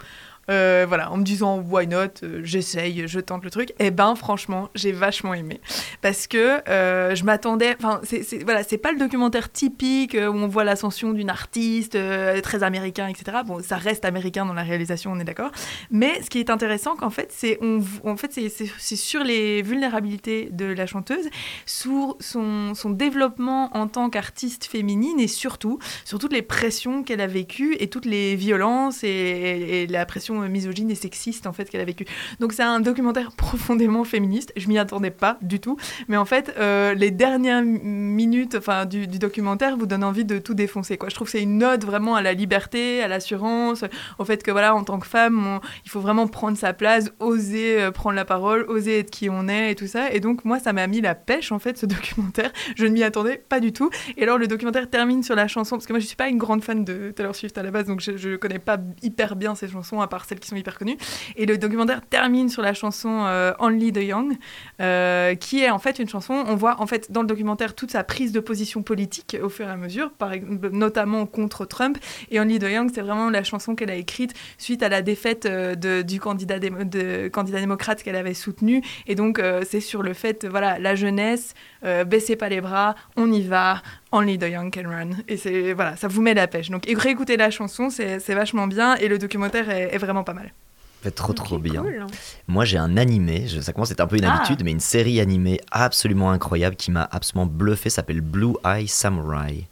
[0.49, 3.73] Euh, voilà, en me disant why not, euh, j'essaye, je tente le truc.
[3.79, 5.61] Et ben franchement, j'ai vachement aimé
[6.01, 7.75] parce que euh, je m'attendais.
[7.79, 11.97] Enfin, c'est voilà, c'est pas le documentaire typique où on voit l'ascension d'une artiste
[12.43, 13.37] très américain, etc.
[13.45, 15.51] Bon, ça reste américain dans la réalisation, on est d'accord.
[15.91, 18.37] Mais ce qui est intéressant, qu'en fait, c'est on, en fait,
[18.79, 21.29] sur les vulnérabilités de la chanteuse,
[21.65, 27.21] sur son, son développement en tant qu'artiste féminine et surtout sur toutes les pressions qu'elle
[27.21, 31.81] a vécues et toutes les violences et la pression misogyne et sexiste en fait qu'elle
[31.81, 32.05] a vécue.
[32.39, 34.51] Donc c'est un documentaire profondément féministe.
[34.55, 35.77] Je m'y attendais pas du tout,
[36.07, 40.53] mais en fait euh, les dernières minutes enfin du, documentaire vous donnent envie de tout
[40.53, 41.09] défoncer quoi.
[41.09, 43.84] Je trouve que c'est une note vraiment à la liberté, à l'assurance,
[44.19, 47.81] au fait que voilà en tant que femme il faut vraiment prendre sa place, oser
[47.81, 50.11] euh, prendre la parole, oser être qui on est et tout ça.
[50.11, 52.51] Et donc moi ça m'a mis la pêche en fait ce documentaire.
[52.75, 53.89] Je ne m'y attendais pas du tout.
[54.17, 56.38] Et alors le documentaire termine sur la chanson parce que moi je suis pas une
[56.38, 59.55] grande fan de Taylor Swift à la base donc je, je connais pas hyper bien
[59.55, 60.97] ses chansons à part celles qui sont hyper connues.
[61.36, 64.38] Et le documentaire termine sur la chanson euh, Only the Young
[64.82, 66.34] euh, qui est en fait une chanson.
[66.47, 69.67] On voit en fait dans le documentaire toute sa prise de position politique au fur
[69.67, 70.32] et à mesure, par
[70.71, 71.97] notamment contre Trump.
[72.32, 75.45] Et Only the Young c'est vraiment la chanson qu'elle a écrite suite à la défaite
[75.45, 78.82] euh, de- du candidat, de, candidat démocrate qu'elle avait soutenu.
[79.07, 81.53] Et donc c'est sur le fait, voilà, la jeunesse,
[81.86, 83.81] euh, baissez pas les bras, on y va.
[84.11, 85.09] Only the young can run.
[85.27, 86.69] Et c'est voilà, ça vous met la pêche.
[86.69, 90.34] Donc réécoutez la chanson, c'est c'est vachement bien et le documentaire est, est vraiment pas
[90.34, 90.53] mal.
[91.01, 91.81] fait trop trop bien.
[91.81, 92.05] Cool.
[92.47, 94.36] Moi j'ai un animé, je- ça commence à être un peu une Ah.
[94.36, 99.67] habitude, mais une série animée absolument incroyable qui m'a absolument bluffé, s'appelle Blue Eye Samurai.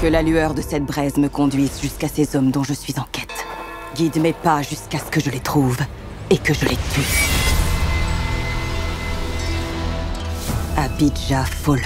[0.00, 3.06] Que la lueur de cette braise me conduise jusqu'à ces hommes dont je suis en
[3.12, 3.28] quête.
[3.96, 5.76] Guide mes pas jusqu'à ce que je les trouve
[6.30, 7.39] et que je les tue.
[10.80, 11.84] Abidja Fowler.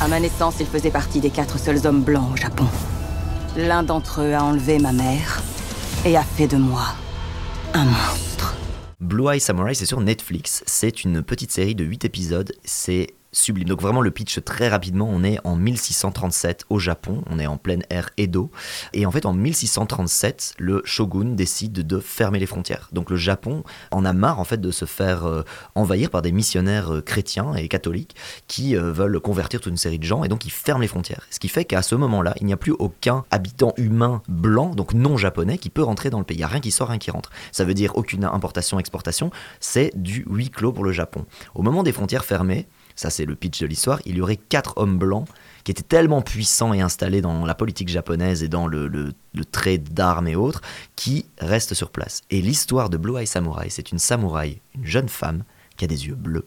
[0.00, 2.64] À ma naissance, il faisait partie des quatre seuls hommes blancs au Japon.
[3.54, 5.42] L'un d'entre eux a enlevé ma mère
[6.06, 6.86] et a fait de moi
[7.74, 8.56] un monstre.
[8.98, 10.64] Blue Eye Samurai, c'est sur Netflix.
[10.66, 12.52] C'est une petite série de 8 épisodes.
[12.64, 13.68] C'est sublime.
[13.68, 17.56] Donc vraiment le pitch très rapidement, on est en 1637 au Japon, on est en
[17.56, 18.50] pleine ère Edo,
[18.92, 22.88] et en fait en 1637, le shogun décide de fermer les frontières.
[22.92, 25.42] Donc le Japon en a marre en fait de se faire euh,
[25.74, 28.16] envahir par des missionnaires euh, chrétiens et catholiques
[28.48, 31.26] qui euh, veulent convertir toute une série de gens, et donc ils ferment les frontières.
[31.30, 34.94] Ce qui fait qu'à ce moment-là, il n'y a plus aucun habitant humain blanc, donc
[34.94, 36.36] non japonais, qui peut rentrer dans le pays.
[36.36, 37.30] Il n'y a rien qui sort, rien qui rentre.
[37.52, 41.26] Ça veut dire aucune importation, exportation, c'est du huis clos pour le Japon.
[41.54, 42.66] Au moment des frontières fermées,
[43.00, 45.26] ça c'est le pitch de l'histoire, il y aurait quatre hommes blancs
[45.64, 49.14] qui étaient tellement puissants et installés dans la politique japonaise et dans le, le,
[49.78, 50.60] d'armes et autres,
[50.96, 52.20] qui restent sur place.
[52.30, 55.44] Et l'histoire de Blue Eye Samurai, c'est une samouraï, une jeune femme,
[55.78, 56.46] qui a des yeux bleus,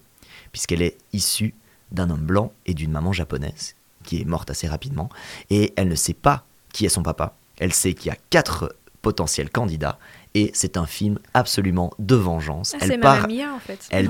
[0.51, 1.55] puisqu'elle est issue
[1.91, 3.73] d'un homme blanc et d'une maman japonaise,
[4.03, 5.09] qui est morte assez rapidement,
[5.49, 7.35] et elle ne sait pas qui est son papa.
[7.57, 9.97] Elle sait qu'il y a quatre potentiels candidats,
[10.35, 12.73] et c'est un film absolument de vengeance.
[12.75, 13.79] Ah, Elle c'est part- Mamma Mia en fait.
[13.91, 14.09] Elle-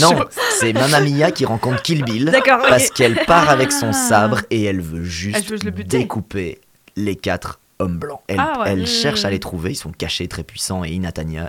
[0.00, 0.24] non,
[0.60, 3.92] c'est Mamma Mia qui rencontre Kill Bill D'accord, parce qu'elle part avec son Ah.
[3.92, 5.98] sabre et elle veut juste Elle veut le buter.
[5.98, 6.60] découper
[6.96, 8.20] les quatre hommes blancs.
[8.26, 8.70] Elle, Ah ouais.
[8.72, 10.90] elle cherche à les trouver, ils sont cachés, très puissants et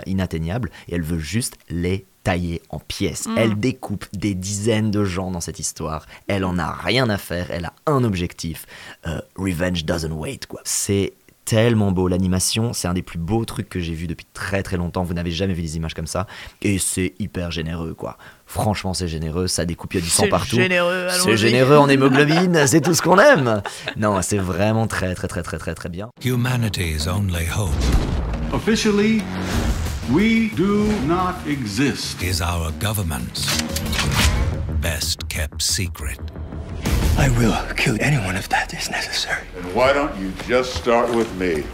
[0.06, 3.26] inatteignables, et elle veut juste les tailler en pièces.
[3.26, 3.34] Mm.
[3.38, 6.04] Elle découpe des dizaines de gens dans cette histoire.
[6.28, 8.66] Elle en a rien à faire, elle a un objectif.
[9.06, 10.60] Euh, revenge doesn't wait, quoi.
[10.64, 11.14] C'est
[11.50, 14.76] tellement beau l'animation, c'est un des plus beaux trucs que j'ai vu depuis très très
[14.76, 15.02] longtemps.
[15.02, 16.28] Vous n'avez jamais vu des images comme ça,
[16.62, 18.18] et c'est hyper généreux, quoi.
[18.46, 20.54] Franchement, c'est généreux, ça découpe, il y a du sang C'est partout.
[20.54, 23.62] généreux, C'est généreux en hémoglobine, c'est tout ce qu'on aime.
[23.96, 26.08] Non, c'est vraiment très très très très très très bien.
[26.24, 27.70] Humanity's only hope
[28.52, 29.20] Officially,
[30.08, 32.22] we do not exist.
[32.22, 33.58] is our government's
[34.80, 36.20] best kept secret.
[37.20, 39.46] I will kill anyone if that is necessary.
[39.54, 41.64] And why don't you just start with me?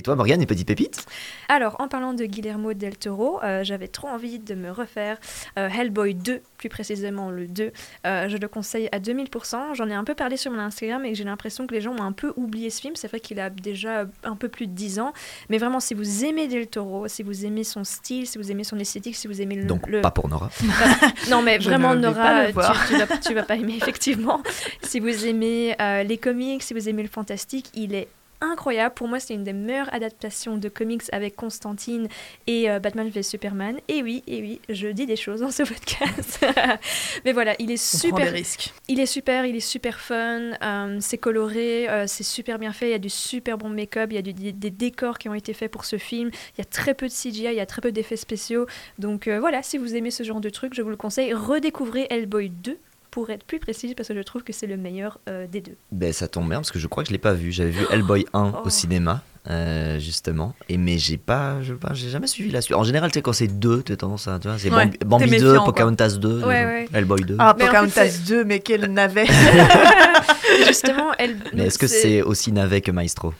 [0.00, 1.04] Et toi, Morgane, une petite pépite
[1.50, 5.18] Alors, en parlant de Guillermo del Toro, euh, j'avais trop envie de me refaire
[5.58, 7.70] euh, Hellboy 2, plus précisément le 2.
[8.06, 9.74] Euh, je le conseille à 2000%.
[9.74, 12.02] J'en ai un peu parlé sur mon Instagram et j'ai l'impression que les gens ont
[12.02, 12.96] un peu oublié ce film.
[12.96, 15.12] C'est vrai qu'il a déjà un peu plus de 10 ans.
[15.50, 18.64] Mais vraiment, si vous aimez del Toro, si vous aimez son style, si vous aimez
[18.64, 19.64] son esthétique, si vous aimez le...
[19.64, 20.48] Donc, le- pas pour Nora.
[21.30, 24.42] non, mais vraiment, Nora, tu, tu vas, tu vas pas aimer, effectivement.
[24.80, 28.08] Si vous aimez euh, les comics, si vous aimez le fantastique, il est
[28.40, 28.94] incroyable.
[28.94, 32.08] Pour moi, c'est une des meilleures adaptations de comics avec Constantine
[32.46, 33.78] et euh, Batman v Superman.
[33.88, 36.44] Et oui, et oui, je dis des choses dans ce podcast.
[37.24, 38.32] mais voilà, il est On super.
[38.32, 38.42] des.
[38.88, 42.88] Il est super, il est super fun, euh, c'est coloré, euh, c'est super bien fait,
[42.88, 45.28] il y a du super bon make-up, il y a du- des, des décors qui
[45.28, 47.60] ont été faits pour ce film, il y a très peu de CGI, il y
[47.60, 48.66] a très peu d'effets spéciaux.
[48.98, 51.32] Donc voilà, si vous aimez ce genre de truc, je vous le conseille.
[51.34, 52.78] Redécouvrez Hellboy 2
[53.10, 55.76] pour être plus précise parce que je trouve que c'est le meilleur euh, des deux.
[55.92, 57.50] Ben, ça tombe bien parce que je crois que je l'ai pas vu.
[57.52, 58.66] J'avais vu Hellboy 1 Oh.
[58.66, 60.54] au cinéma, euh, justement.
[60.68, 62.76] Et mais j'ai pas, je, pas- j'ai jamais suivi la suite.
[62.76, 64.38] En général, tu sais, quand c'est 2, tu as tendance à.
[64.38, 65.64] Tu vois, c'est Ouais, Bambi, t'es Bambi 2, méfiant, quoi.
[65.66, 66.88] Pocahontas 2, Ouais, euh, ouais.
[66.92, 67.36] Hellboy 2.
[67.38, 69.26] Ah, Mais en fait, Pocahontas c'est- 2, mais quel navet
[70.66, 71.36] Justement, elle.
[71.54, 73.32] mais est-ce que c'est aussi navet que Maestro?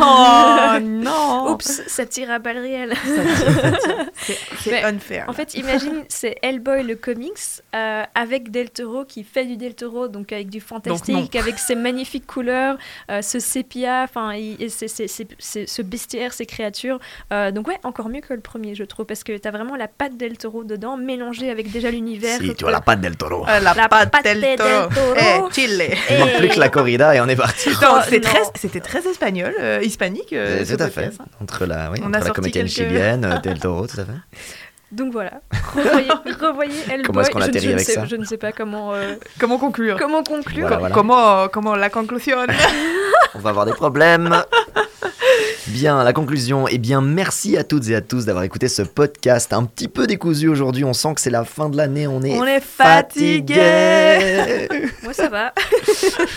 [0.00, 2.94] Oh non Oups, ça tire à balles réelles.
[4.58, 5.24] C'est- unfair.
[5.28, 7.32] En fait, imagine, c'est Hellboy le comics
[7.74, 11.74] euh, avec Del Toro qui fait du Del Toro, donc avec du fantastique, avec ses
[11.74, 12.76] magnifiques couleurs,
[13.10, 16.98] euh, ce sépia, enfin, ce bestiaire, ces créatures.
[17.32, 19.88] Euh, donc ouais, encore mieux que le premier, je trouve, parce que t'as vraiment la
[19.88, 22.38] patte Del Toro dedans, mélangée avec déjà l'univers.
[22.40, 23.44] Si, tu vois la patte del toro.
[23.48, 24.88] Euh, la, La patte patte del del Toro.
[24.88, 25.14] Toro.
[25.50, 25.84] Eh, chile.
[26.10, 27.68] Il manque Et- plus que la corrida et on est parti.
[27.70, 28.20] Non, Oh, très-
[28.54, 30.32] C'était très espagnol, euh, hispanique.
[30.32, 31.06] euh, Euh, tout à fait.
[31.06, 31.24] hein.
[31.42, 34.12] Entre la, oui, On entre la comédienne quelques- chilienne, euh, Del Toro, tout à fait.
[34.90, 35.42] Donc voilà,
[35.74, 36.08] revoyez,
[36.40, 37.02] revoyez Hellboy.
[37.02, 38.94] Comment est-ce qu'on Je- atterrit je ne avec sais- ça Je ne sais pas comment,
[38.94, 40.62] euh, Comment conclure comment conclure.
[40.62, 40.94] Voilà, voilà.
[40.94, 42.38] Comment, comment la conclusion?
[43.34, 44.42] On va avoir des problèmes.
[45.68, 46.66] Bien, la conclusion.
[46.66, 49.52] Eh bien, merci à toutes et à tous d'avoir écouté ce podcast.
[49.52, 50.82] Un petit peu décousu aujourd'hui.
[50.84, 52.06] On sent que c'est la fin de l'année.
[52.06, 53.54] On est, On est fatigué.
[53.54, 54.90] fatigué.
[55.02, 55.52] Moi, ça va.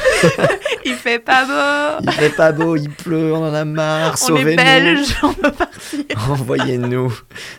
[0.85, 2.03] Il fait pas beau.
[2.03, 4.15] Il fait pas beau, il pleut, on en a marre.
[4.29, 6.03] On est belge, on peut partir.
[6.29, 7.13] Envoyez-nous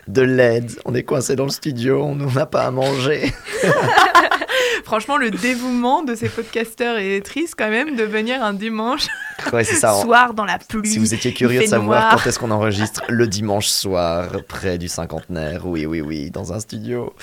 [0.07, 0.71] de l'aide.
[0.85, 2.03] On est coincé dans le studio.
[2.03, 3.33] On n'a pas à manger.
[4.83, 9.07] Franchement, le dévouement de ces podcasteurs est triste quand même de venir un dimanche
[9.51, 9.93] Ouais, c'est ça.
[10.01, 10.89] soir dans la pluie.
[10.89, 12.15] Si vous étiez curieux de savoir noir.
[12.15, 16.59] quand est-ce qu'on enregistre le dimanche soir près du cinquantenaire, oui, oui, oui, dans un
[16.59, 17.13] studio.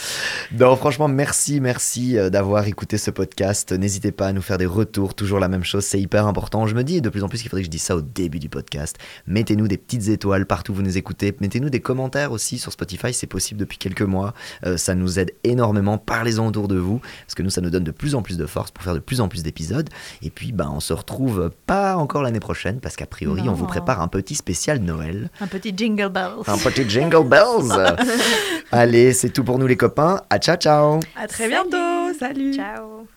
[0.58, 3.72] Non, franchement, merci, merci euh, d'avoir écouté ce podcast.
[3.72, 6.66] N'hésitez pas à nous faire des retours, toujours la même chose, c'est hyper important.
[6.66, 8.38] Je me dis de plus en plus qu'il faudrait que je dise ça au début
[8.38, 8.96] du podcast.
[9.26, 11.34] Mettez-nous des petites étoiles partout où vous nous écoutez.
[11.40, 14.34] Mettez-nous des commentaires aussi sur Spotify, c'est possible depuis quelques mois.
[14.64, 15.98] Euh, ça nous aide énormément.
[15.98, 18.46] Parlez-en autour de vous, parce que nous, ça nous donne de plus en plus de
[18.46, 19.88] force pour faire de plus en plus d'épisodes.
[20.22, 23.66] Et puis, ben, on se retrouve pas encore l'année prochaine parce qu'a priori, on vous
[23.66, 25.30] prépare un petit spécial Noël.
[25.40, 26.42] Un petit jingle bells.
[26.46, 27.96] Un petit jingle bells.
[28.72, 30.20] Allez, c'est tout pour nous les copains.
[30.30, 31.00] À ciao ciao.
[31.16, 32.16] À très bientôt.
[32.18, 32.54] Salut.
[32.54, 33.10] Ciao.